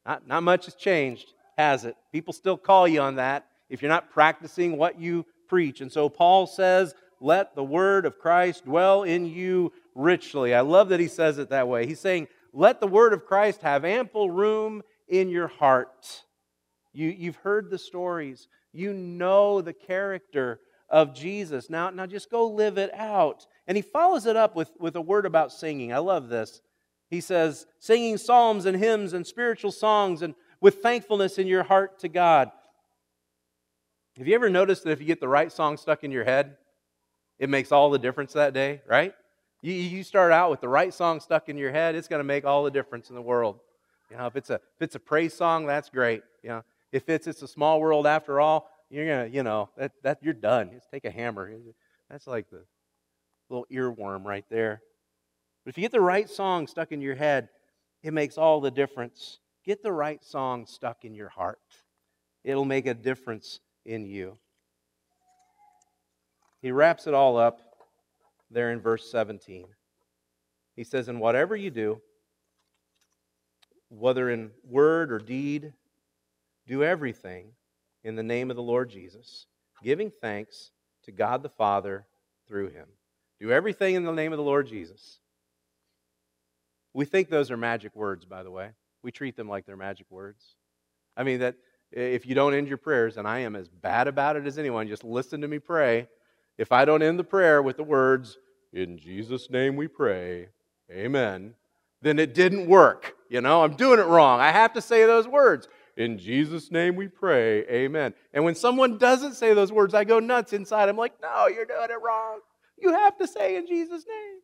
Not, 0.04 0.26
not 0.26 0.42
much 0.42 0.64
has 0.64 0.74
changed, 0.74 1.32
has 1.56 1.84
it? 1.84 1.96
People 2.12 2.32
still 2.32 2.56
call 2.56 2.88
you 2.88 3.00
on 3.00 3.14
that 3.16 3.46
if 3.70 3.80
you're 3.80 3.88
not 3.88 4.10
practicing 4.10 4.76
what 4.76 5.00
you 5.00 5.24
preach. 5.46 5.80
And 5.80 5.92
so 5.92 6.08
Paul 6.08 6.46
says, 6.46 6.94
Let 7.20 7.54
the 7.54 7.64
word 7.64 8.06
of 8.06 8.18
Christ 8.18 8.64
dwell 8.64 9.02
in 9.02 9.26
you 9.26 9.72
richly. 9.94 10.54
I 10.54 10.60
love 10.60 10.88
that 10.90 11.00
he 11.00 11.08
says 11.08 11.38
it 11.38 11.50
that 11.50 11.68
way. 11.68 11.86
He's 11.86 12.00
saying, 12.00 12.28
Let 12.52 12.80
the 12.80 12.86
word 12.86 13.12
of 13.12 13.26
Christ 13.26 13.62
have 13.62 13.84
ample 13.84 14.30
room 14.30 14.82
in 15.08 15.28
your 15.28 15.48
heart. 15.48 16.24
You, 16.92 17.08
you've 17.08 17.36
heard 17.36 17.70
the 17.70 17.78
stories, 17.78 18.48
you 18.72 18.92
know 18.92 19.60
the 19.60 19.72
character 19.72 20.60
of 20.88 21.14
Jesus. 21.14 21.68
Now, 21.68 21.90
now 21.90 22.06
just 22.06 22.30
go 22.30 22.46
live 22.46 22.78
it 22.78 22.92
out. 22.94 23.46
And 23.66 23.76
he 23.76 23.82
follows 23.82 24.26
it 24.26 24.36
up 24.36 24.54
with, 24.54 24.70
with 24.78 24.94
a 24.96 25.00
word 25.00 25.26
about 25.26 25.52
singing. 25.52 25.92
I 25.92 25.98
love 25.98 26.28
this. 26.28 26.60
He 27.10 27.20
says, 27.20 27.66
singing 27.78 28.16
psalms 28.16 28.66
and 28.66 28.76
hymns 28.76 29.12
and 29.12 29.26
spiritual 29.26 29.72
songs 29.72 30.22
and 30.22 30.34
with 30.60 30.76
thankfulness 30.76 31.38
in 31.38 31.46
your 31.46 31.62
heart 31.62 31.98
to 32.00 32.08
God. 32.08 32.50
Have 34.18 34.28
you 34.28 34.34
ever 34.34 34.48
noticed 34.48 34.84
that 34.84 34.90
if 34.90 35.00
you 35.00 35.06
get 35.06 35.20
the 35.20 35.28
right 35.28 35.50
song 35.50 35.76
stuck 35.76 36.04
in 36.04 36.12
your 36.12 36.24
head, 36.24 36.56
it 37.38 37.50
makes 37.50 37.72
all 37.72 37.90
the 37.90 37.98
difference 37.98 38.32
that 38.34 38.54
day, 38.54 38.80
right? 38.86 39.12
You, 39.60 39.72
you 39.72 40.04
start 40.04 40.30
out 40.30 40.50
with 40.50 40.60
the 40.60 40.68
right 40.68 40.94
song 40.94 41.20
stuck 41.20 41.48
in 41.48 41.56
your 41.56 41.72
head, 41.72 41.96
it's 41.96 42.06
going 42.06 42.20
to 42.20 42.24
make 42.24 42.44
all 42.44 42.62
the 42.62 42.70
difference 42.70 43.08
in 43.08 43.16
the 43.16 43.22
world. 43.22 43.58
You 44.10 44.16
know, 44.18 44.26
if 44.26 44.36
it's 44.36 44.50
a 44.50 44.54
if 44.54 44.82
it's 44.82 44.94
a 44.94 45.00
praise 45.00 45.34
song, 45.34 45.66
that's 45.66 45.88
great. 45.88 46.22
You 46.42 46.50
know, 46.50 46.64
if 46.92 47.08
it's 47.08 47.26
it's 47.26 47.42
a 47.42 47.48
small 47.48 47.80
world 47.80 48.06
after 48.06 48.38
all, 48.38 48.70
you're 48.90 49.06
gonna, 49.06 49.28
you 49.28 49.42
know, 49.42 49.70
that 49.76 49.92
that 50.02 50.18
you're 50.22 50.34
done. 50.34 50.70
Just 50.72 50.90
take 50.90 51.04
a 51.04 51.10
hammer. 51.10 51.50
That's 52.10 52.26
like 52.26 52.48
the 52.50 52.64
little 53.48 53.66
earworm 53.72 54.24
right 54.24 54.44
there. 54.50 54.82
But 55.64 55.70
if 55.70 55.78
you 55.78 55.82
get 55.82 55.92
the 55.92 56.00
right 56.00 56.28
song 56.28 56.66
stuck 56.66 56.92
in 56.92 57.00
your 57.00 57.14
head, 57.14 57.48
it 58.02 58.12
makes 58.12 58.36
all 58.36 58.60
the 58.60 58.70
difference. 58.70 59.40
Get 59.64 59.82
the 59.82 59.92
right 59.92 60.22
song 60.22 60.66
stuck 60.66 61.04
in 61.04 61.14
your 61.14 61.30
heart. 61.30 61.58
It'll 62.44 62.66
make 62.66 62.86
a 62.86 62.94
difference 62.94 63.60
in 63.84 64.04
you. 64.04 64.38
He 66.60 66.70
wraps 66.70 67.06
it 67.06 67.14
all 67.14 67.36
up 67.36 67.60
there 68.50 68.70
in 68.70 68.80
verse 68.80 69.10
17. 69.10 69.66
He 70.76 70.84
says, 70.84 71.08
And 71.08 71.20
whatever 71.20 71.54
you 71.54 71.70
do, 71.70 72.00
whether 73.90 74.30
in 74.30 74.50
word 74.64 75.12
or 75.12 75.18
deed, 75.18 75.72
do 76.66 76.82
everything 76.82 77.48
in 78.02 78.16
the 78.16 78.22
name 78.22 78.50
of 78.50 78.56
the 78.56 78.62
Lord 78.62 78.90
Jesus, 78.90 79.46
giving 79.82 80.10
thanks 80.10 80.70
to 81.04 81.12
God 81.12 81.42
the 81.42 81.48
Father 81.48 82.06
through 82.48 82.70
him. 82.70 82.86
Do 83.40 83.52
everything 83.52 83.94
in 83.94 84.04
the 84.04 84.12
name 84.12 84.32
of 84.32 84.38
the 84.38 84.44
Lord 84.44 84.66
Jesus. 84.66 85.18
We 86.92 87.04
think 87.04 87.28
those 87.28 87.50
are 87.50 87.56
magic 87.56 87.94
words, 87.94 88.24
by 88.24 88.42
the 88.42 88.50
way. 88.50 88.70
We 89.02 89.12
treat 89.12 89.36
them 89.36 89.48
like 89.48 89.66
they're 89.66 89.76
magic 89.76 90.06
words. 90.10 90.54
I 91.16 91.24
mean, 91.24 91.40
that 91.40 91.56
if 91.94 92.26
you 92.26 92.34
don't 92.34 92.54
end 92.54 92.68
your 92.68 92.76
prayers, 92.76 93.16
and 93.16 93.26
I 93.26 93.40
am 93.40 93.54
as 93.54 93.68
bad 93.68 94.08
about 94.08 94.36
it 94.36 94.46
as 94.46 94.58
anyone, 94.58 94.88
just 94.88 95.04
listen 95.04 95.40
to 95.40 95.48
me 95.48 95.58
pray. 95.58 96.08
If 96.58 96.72
I 96.72 96.84
don't 96.84 97.02
end 97.02 97.18
the 97.18 97.24
prayer 97.24 97.62
with 97.62 97.76
the 97.76 97.84
words, 97.84 98.38
In 98.74 98.98
Jesus' 98.98 99.50
name 99.50 99.76
we 99.76 99.86
pray, 99.86 100.48
amen, 100.90 101.54
then 102.02 102.18
it 102.18 102.34
didn't 102.34 102.66
work. 102.66 103.14
You 103.28 103.40
know, 103.40 103.62
I'm 103.62 103.76
doing 103.76 104.00
it 104.00 104.06
wrong. 104.06 104.40
I 104.40 104.50
have 104.50 104.72
to 104.72 104.80
say 104.80 105.06
those 105.06 105.28
words. 105.28 105.68
In 105.96 106.18
Jesus' 106.18 106.72
name 106.72 106.96
we 106.96 107.06
pray, 107.06 107.64
amen. 107.68 108.14
And 108.32 108.44
when 108.44 108.56
someone 108.56 108.98
doesn't 108.98 109.34
say 109.34 109.54
those 109.54 109.70
words, 109.70 109.94
I 109.94 110.02
go 110.02 110.18
nuts 110.18 110.52
inside. 110.52 110.88
I'm 110.88 110.96
like, 110.96 111.14
no, 111.22 111.46
you're 111.46 111.64
doing 111.64 111.88
it 111.88 112.02
wrong. 112.04 112.40
You 112.76 112.92
have 112.92 113.16
to 113.18 113.28
say 113.28 113.56
in 113.56 113.68
Jesus' 113.68 114.04
name. 114.08 114.40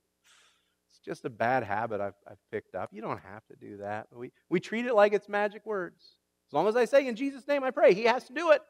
It's 0.88 1.00
just 1.00 1.24
a 1.24 1.30
bad 1.30 1.64
habit 1.64 2.00
I've, 2.00 2.14
I've 2.28 2.38
picked 2.52 2.76
up. 2.76 2.90
You 2.92 3.02
don't 3.02 3.20
have 3.20 3.44
to 3.48 3.56
do 3.56 3.78
that. 3.78 4.06
We, 4.14 4.30
we 4.48 4.60
treat 4.60 4.86
it 4.86 4.94
like 4.94 5.12
it's 5.12 5.28
magic 5.28 5.66
words. 5.66 6.04
As 6.50 6.54
long 6.54 6.66
as 6.66 6.74
I 6.74 6.84
say 6.84 7.06
in 7.06 7.14
Jesus' 7.14 7.46
name 7.46 7.62
I 7.62 7.70
pray, 7.70 7.94
He 7.94 8.04
has 8.04 8.24
to 8.24 8.32
do 8.32 8.50
it. 8.50 8.60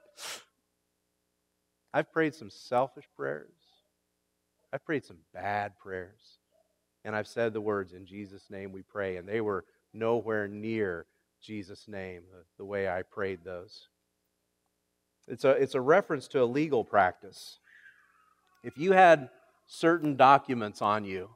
I've 1.95 2.13
prayed 2.13 2.35
some 2.35 2.51
selfish 2.51 3.07
prayers. 3.17 3.55
I've 4.71 4.85
prayed 4.85 5.07
some 5.07 5.17
bad 5.33 5.79
prayers. 5.79 6.39
And 7.07 7.17
I've 7.17 7.27
said 7.27 7.55
the 7.55 7.61
words, 7.63 7.95
in 7.95 8.05
Jesus' 8.05 8.51
name 8.51 8.71
we 8.71 8.83
pray, 8.83 9.17
and 9.17 9.27
they 9.27 9.41
were 9.41 9.65
nowhere 9.95 10.47
near 10.47 11.07
Jesus' 11.43 11.89
name, 11.89 12.25
the, 12.59 12.67
way 12.67 12.87
I 12.87 13.01
prayed 13.01 13.41
those. 13.45 13.89
It's 15.27 15.45
a, 15.45 15.53
it's 15.53 15.75
a 15.75 15.81
reference 15.81 16.29
to 16.29 16.43
a 16.43 16.45
legal 16.45 16.85
practice. 16.85 17.61
If 18.63 18.77
you 18.77 18.93
had 18.93 19.31
certain 19.67 20.17
documents 20.17 20.83
on 20.83 21.07
you, 21.07 21.31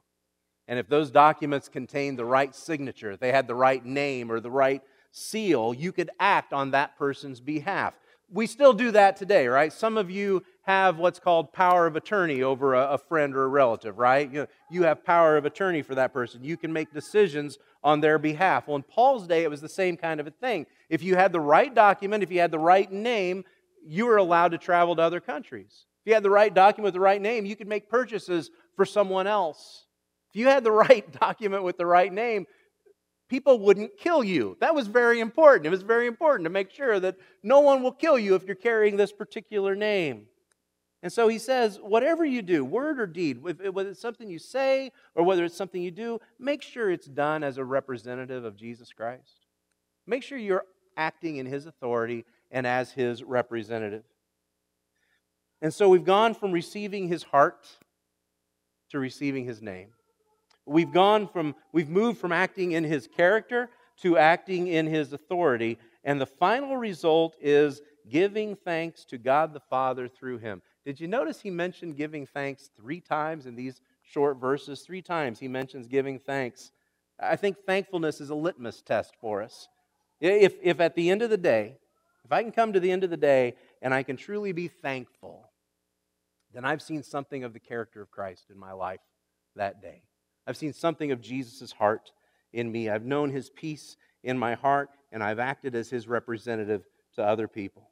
and 0.67 0.77
if 0.77 0.87
those 0.87 1.09
documents 1.09 1.69
contained 1.69 2.19
the 2.19 2.25
right 2.25 2.53
signature, 2.53 3.13
if 3.13 3.19
they 3.19 3.31
had 3.31 3.47
the 3.47 3.55
right 3.55 3.83
name 3.83 4.31
or 4.31 4.39
the 4.39 4.51
right 4.51 4.83
seal, 5.15 5.73
you 5.73 5.91
could 5.91 6.09
act 6.19 6.51
on 6.51 6.71
that 6.71 6.97
person's 6.97 7.39
behalf. 7.39 7.93
We 8.29 8.47
still 8.47 8.73
do 8.73 8.91
that 8.91 9.15
today, 9.15 9.47
right? 9.47 9.71
Some 9.71 9.97
of 9.97 10.11
you 10.11 10.43
have 10.63 10.97
what's 10.97 11.19
called 11.19 11.53
power 11.53 11.87
of 11.87 11.95
attorney 11.95 12.41
over 12.41 12.73
a, 12.73 12.93
a 12.93 12.97
friend 12.97 13.35
or 13.35 13.43
a 13.43 13.47
relative, 13.47 13.97
right? 13.97 14.29
You, 14.31 14.47
you 14.69 14.83
have 14.83 15.05
power 15.05 15.37
of 15.37 15.45
attorney 15.45 15.83
for 15.83 15.95
that 15.95 16.11
person. 16.11 16.43
You 16.43 16.57
can 16.57 16.73
make 16.73 16.91
decisions 16.91 17.59
on 17.83 18.01
their 18.01 18.17
behalf. 18.17 18.67
Well, 18.67 18.75
in 18.75 18.83
Paul's 18.83 19.27
day, 19.27 19.43
it 19.43 19.49
was 19.49 19.61
the 19.61 19.69
same 19.69 19.95
kind 19.95 20.19
of 20.19 20.27
a 20.27 20.31
thing. 20.31 20.65
If 20.89 21.01
you 21.01 21.15
had 21.15 21.31
the 21.31 21.39
right 21.39 21.73
document, 21.73 22.23
if 22.23 22.31
you 22.31 22.39
had 22.41 22.51
the 22.51 22.59
right 22.59 22.91
name, 22.91 23.45
you 23.87 24.07
were 24.07 24.17
allowed 24.17 24.51
to 24.51 24.57
travel 24.57 24.95
to 24.95 25.01
other 25.01 25.21
countries. 25.21 25.85
If 26.03 26.09
you 26.09 26.13
had 26.13 26.23
the 26.23 26.29
right 26.31 26.53
document 26.53 26.85
with 26.85 26.93
the 26.95 26.99
right 26.99 27.21
name, 27.21 27.45
you 27.45 27.55
could 27.55 27.67
make 27.67 27.89
purchases 27.89 28.49
for 28.75 28.85
someone 28.85 29.27
else. 29.27 29.85
If 30.33 30.39
you 30.39 30.47
had 30.47 30.63
the 30.63 30.71
right 30.89 31.09
document 31.19 31.63
with 31.63 31.77
the 31.77 31.85
right 31.85 32.11
name, 32.11 32.47
people 33.29 33.59
wouldn't 33.59 33.97
kill 33.97 34.23
you. 34.23 34.57
That 34.59 34.75
was 34.75 34.87
very 34.87 35.19
important. 35.19 35.67
It 35.67 35.71
was 35.71 35.81
very 35.81 36.07
important 36.07 36.45
to 36.45 36.49
make 36.49 36.71
sure 36.71 36.99
that 36.99 37.17
no 37.43 37.59
one 37.59 37.81
will 37.81 37.91
kill 37.91 38.19
you 38.19 38.35
if 38.35 38.45
you're 38.45 38.55
carrying 38.55 38.97
this 38.97 39.11
particular 39.11 39.75
name. 39.75 40.27
And 41.03 41.13
so 41.13 41.27
he 41.27 41.37
says, 41.37 41.79
whatever 41.81 42.25
you 42.25 42.41
do, 42.41 42.65
word 42.65 42.99
or 42.99 43.05
deed, 43.05 43.43
whether 43.43 43.89
it's 43.89 44.01
something 44.01 44.29
you 44.29 44.39
say 44.39 44.91
or 45.13 45.23
whether 45.23 45.45
it's 45.45 45.55
something 45.55 45.81
you 45.81 45.91
do, 45.91 46.19
make 46.39 46.63
sure 46.63 46.89
it's 46.89 47.05
done 47.05 47.43
as 47.43 47.57
a 47.57 47.63
representative 47.63 48.43
of 48.43 48.55
Jesus 48.55 48.91
Christ. 48.91 49.45
Make 50.07 50.23
sure 50.23 50.37
you're 50.37 50.65
acting 50.97 51.37
in 51.37 51.45
his 51.45 51.65
authority 51.65 52.25
and 52.49 52.65
as 52.65 52.91
his 52.91 53.23
representative. 53.23 54.03
And 55.61 55.73
so 55.73 55.89
we've 55.89 56.05
gone 56.05 56.33
from 56.33 56.51
receiving 56.51 57.07
his 57.07 57.23
heart 57.23 57.67
to 58.89 58.99
receiving 58.99 59.45
his 59.45 59.61
name. 59.61 59.94
We've 60.65 60.91
gone 60.91 61.27
from, 61.27 61.55
we've 61.71 61.89
moved 61.89 62.19
from 62.19 62.31
acting 62.31 62.71
in 62.71 62.83
his 62.83 63.07
character 63.07 63.69
to 64.01 64.17
acting 64.17 64.67
in 64.67 64.87
his 64.87 65.13
authority. 65.13 65.77
And 66.03 66.19
the 66.19 66.25
final 66.25 66.77
result 66.77 67.35
is 67.39 67.81
giving 68.09 68.55
thanks 68.55 69.05
to 69.05 69.17
God 69.17 69.53
the 69.53 69.59
Father 69.59 70.07
through 70.07 70.39
him. 70.39 70.61
Did 70.85 70.99
you 70.99 71.07
notice 71.07 71.41
he 71.41 71.49
mentioned 71.49 71.97
giving 71.97 72.25
thanks 72.25 72.69
three 72.75 72.99
times 72.99 73.45
in 73.45 73.55
these 73.55 73.81
short 74.03 74.37
verses? 74.37 74.81
Three 74.81 75.01
times 75.01 75.39
he 75.39 75.47
mentions 75.47 75.87
giving 75.87 76.19
thanks. 76.19 76.71
I 77.19 77.35
think 77.35 77.57
thankfulness 77.65 78.21
is 78.21 78.29
a 78.29 78.35
litmus 78.35 78.81
test 78.81 79.15
for 79.19 79.41
us. 79.41 79.67
If, 80.19 80.55
if 80.61 80.79
at 80.79 80.95
the 80.95 81.09
end 81.09 81.21
of 81.21 81.29
the 81.29 81.37
day, 81.37 81.77
if 82.23 82.31
I 82.31 82.41
can 82.41 82.51
come 82.51 82.73
to 82.73 82.79
the 82.79 82.91
end 82.91 83.03
of 83.03 83.09
the 83.09 83.17
day 83.17 83.55
and 83.81 83.93
I 83.93 84.03
can 84.03 84.17
truly 84.17 84.51
be 84.51 84.67
thankful, 84.67 85.49
then 86.53 86.65
I've 86.65 86.81
seen 86.81 87.03
something 87.03 87.43
of 87.43 87.53
the 87.53 87.59
character 87.59 88.01
of 88.01 88.11
Christ 88.11 88.45
in 88.49 88.57
my 88.57 88.71
life 88.71 89.01
that 89.55 89.81
day. 89.81 90.03
I've 90.47 90.57
seen 90.57 90.73
something 90.73 91.11
of 91.11 91.21
Jesus' 91.21 91.71
heart 91.71 92.11
in 92.53 92.71
me. 92.71 92.89
I've 92.89 93.05
known 93.05 93.31
his 93.31 93.49
peace 93.49 93.97
in 94.23 94.37
my 94.37 94.55
heart, 94.55 94.89
and 95.11 95.23
I've 95.23 95.39
acted 95.39 95.75
as 95.75 95.89
his 95.89 96.07
representative 96.07 96.83
to 97.15 97.23
other 97.23 97.47
people. 97.47 97.89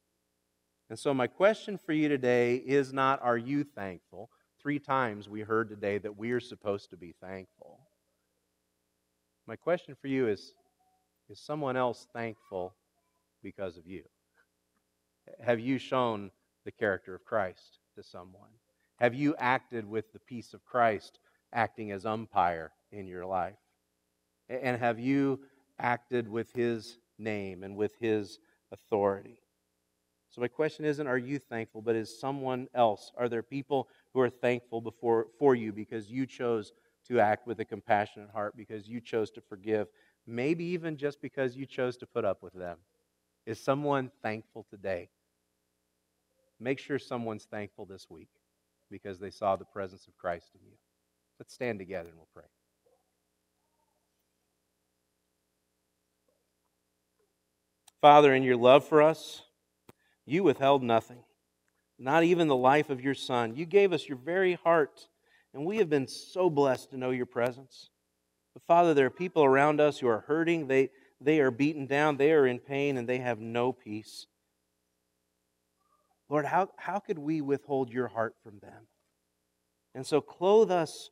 And 0.89 0.99
so, 0.99 1.13
my 1.13 1.27
question 1.27 1.77
for 1.77 1.93
you 1.93 2.09
today 2.09 2.55
is 2.55 2.93
not, 2.93 3.21
Are 3.21 3.38
you 3.38 3.63
thankful? 3.63 4.30
Three 4.61 4.80
times 4.80 5.27
we 5.27 5.41
heard 5.41 5.69
today 5.69 5.97
that 5.97 6.17
we 6.17 6.32
are 6.32 6.39
supposed 6.39 6.89
to 6.91 6.97
be 6.97 7.13
thankful. 7.21 7.80
My 9.47 9.55
question 9.55 9.95
for 9.99 10.07
you 10.07 10.27
is 10.27 10.53
Is 11.30 11.39
someone 11.39 11.77
else 11.77 12.07
thankful 12.13 12.75
because 13.41 13.77
of 13.77 13.88
you? 13.88 14.03
Have 15.41 15.59
you 15.59 15.77
shown 15.77 16.32
the 16.65 16.71
character 16.71 17.15
of 17.15 17.25
Christ 17.25 17.80
to 17.95 18.03
someone? 18.03 18.49
Have 18.97 19.15
you 19.15 19.36
acted 19.38 19.89
with 19.89 20.11
the 20.13 20.19
peace 20.19 20.53
of 20.53 20.63
Christ 20.65 21.19
acting 21.53 21.91
as 21.91 22.05
umpire 22.05 22.71
in 22.91 23.07
your 23.07 23.25
life? 23.25 23.55
And 24.49 24.79
have 24.79 24.99
you 24.99 25.39
acted 25.79 26.27
with 26.27 26.51
his 26.53 26.97
name 27.17 27.63
and 27.63 27.75
with 27.75 27.93
his 27.99 28.39
authority? 28.71 29.39
So, 30.29 30.41
my 30.41 30.47
question 30.47 30.83
isn't, 30.83 31.05
are 31.05 31.17
you 31.17 31.37
thankful, 31.37 31.81
but 31.83 31.95
is 31.95 32.19
someone 32.19 32.67
else? 32.73 33.11
Are 33.15 33.29
there 33.29 33.43
people 33.43 33.87
who 34.13 34.19
are 34.19 34.31
thankful 34.31 34.81
before, 34.81 35.27
for 35.37 35.53
you 35.53 35.71
because 35.71 36.09
you 36.09 36.25
chose 36.25 36.73
to 37.07 37.19
act 37.19 37.45
with 37.45 37.59
a 37.59 37.65
compassionate 37.65 38.31
heart, 38.31 38.57
because 38.57 38.87
you 38.87 38.99
chose 38.99 39.29
to 39.31 39.41
forgive, 39.41 39.87
maybe 40.25 40.63
even 40.65 40.97
just 40.97 41.21
because 41.21 41.55
you 41.55 41.67
chose 41.67 41.97
to 41.97 42.07
put 42.07 42.25
up 42.25 42.41
with 42.41 42.53
them? 42.53 42.77
Is 43.45 43.59
someone 43.59 44.09
thankful 44.23 44.65
today? 44.69 45.09
Make 46.59 46.79
sure 46.79 46.97
someone's 46.97 47.45
thankful 47.45 47.85
this 47.85 48.09
week 48.09 48.29
because 48.89 49.19
they 49.19 49.29
saw 49.29 49.55
the 49.55 49.65
presence 49.65 50.07
of 50.07 50.17
Christ 50.17 50.49
in 50.55 50.65
you. 50.65 50.77
Let's 51.43 51.55
stand 51.55 51.77
together 51.77 52.07
and 52.07 52.17
we'll 52.17 52.29
pray. 52.33 52.45
Father, 57.99 58.33
in 58.33 58.43
your 58.43 58.55
love 58.55 58.87
for 58.87 59.01
us, 59.01 59.41
you 60.25 60.41
withheld 60.41 60.83
nothing, 60.83 61.21
not 61.99 62.23
even 62.23 62.47
the 62.47 62.55
life 62.55 62.89
of 62.89 63.01
your 63.01 63.13
Son. 63.13 63.57
You 63.57 63.65
gave 63.65 63.91
us 63.91 64.07
your 64.07 64.17
very 64.17 64.53
heart, 64.53 65.09
and 65.53 65.65
we 65.65 65.79
have 65.79 65.89
been 65.89 66.07
so 66.07 66.49
blessed 66.49 66.91
to 66.91 66.97
know 66.97 67.09
your 67.09 67.25
presence. 67.25 67.89
But 68.53 68.63
Father, 68.63 68.93
there 68.93 69.07
are 69.07 69.09
people 69.09 69.43
around 69.43 69.81
us 69.81 69.99
who 69.99 70.07
are 70.07 70.23
hurting. 70.25 70.67
They, 70.67 70.91
they 71.19 71.41
are 71.41 71.51
beaten 71.51 71.87
down, 71.87 72.15
they 72.15 72.31
are 72.31 72.47
in 72.47 72.59
pain, 72.59 72.95
and 72.95 73.05
they 73.05 73.17
have 73.17 73.41
no 73.41 73.73
peace. 73.73 74.27
Lord, 76.29 76.45
how, 76.45 76.69
how 76.77 76.99
could 76.99 77.19
we 77.19 77.41
withhold 77.41 77.91
your 77.91 78.07
heart 78.07 78.33
from 78.41 78.59
them? 78.59 78.87
And 79.93 80.07
so 80.07 80.21
clothe 80.21 80.71
us 80.71 81.09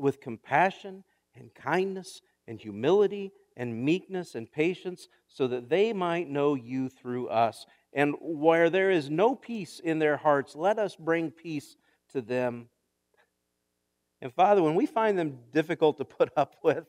with 0.00 0.20
compassion 0.20 1.04
and 1.34 1.54
kindness 1.54 2.20
and 2.46 2.60
humility 2.60 3.32
and 3.56 3.84
meekness 3.84 4.34
and 4.34 4.50
patience 4.50 5.08
so 5.28 5.46
that 5.46 5.68
they 5.68 5.92
might 5.92 6.28
know 6.28 6.54
you 6.54 6.88
through 6.88 7.28
us. 7.28 7.66
And 7.92 8.14
where 8.20 8.70
there 8.70 8.90
is 8.90 9.10
no 9.10 9.34
peace 9.34 9.80
in 9.82 9.98
their 9.98 10.16
hearts, 10.16 10.54
let 10.56 10.78
us 10.78 10.96
bring 10.96 11.30
peace 11.30 11.76
to 12.12 12.20
them. 12.20 12.68
And 14.20 14.32
Father, 14.32 14.62
when 14.62 14.74
we 14.74 14.86
find 14.86 15.18
them 15.18 15.38
difficult 15.52 15.98
to 15.98 16.04
put 16.04 16.30
up 16.36 16.56
with, 16.62 16.86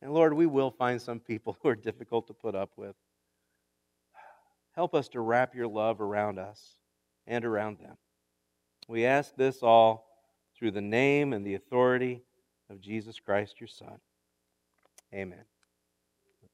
and 0.00 0.12
Lord, 0.12 0.34
we 0.34 0.46
will 0.46 0.70
find 0.70 1.00
some 1.00 1.20
people 1.20 1.56
who 1.60 1.68
are 1.68 1.76
difficult 1.76 2.28
to 2.28 2.34
put 2.34 2.54
up 2.54 2.70
with, 2.76 2.94
help 4.72 4.94
us 4.94 5.08
to 5.08 5.20
wrap 5.20 5.54
your 5.54 5.66
love 5.66 6.00
around 6.00 6.38
us 6.38 6.76
and 7.26 7.44
around 7.44 7.78
them. 7.78 7.96
We 8.86 9.04
ask 9.04 9.34
this 9.36 9.62
all 9.62 10.07
through 10.58 10.72
the 10.72 10.80
name 10.80 11.32
and 11.32 11.46
the 11.46 11.54
authority 11.54 12.22
of 12.70 12.80
Jesus 12.80 13.20
Christ, 13.20 13.60
your 13.60 13.68
Son. 13.68 13.98
Amen. 15.14 15.44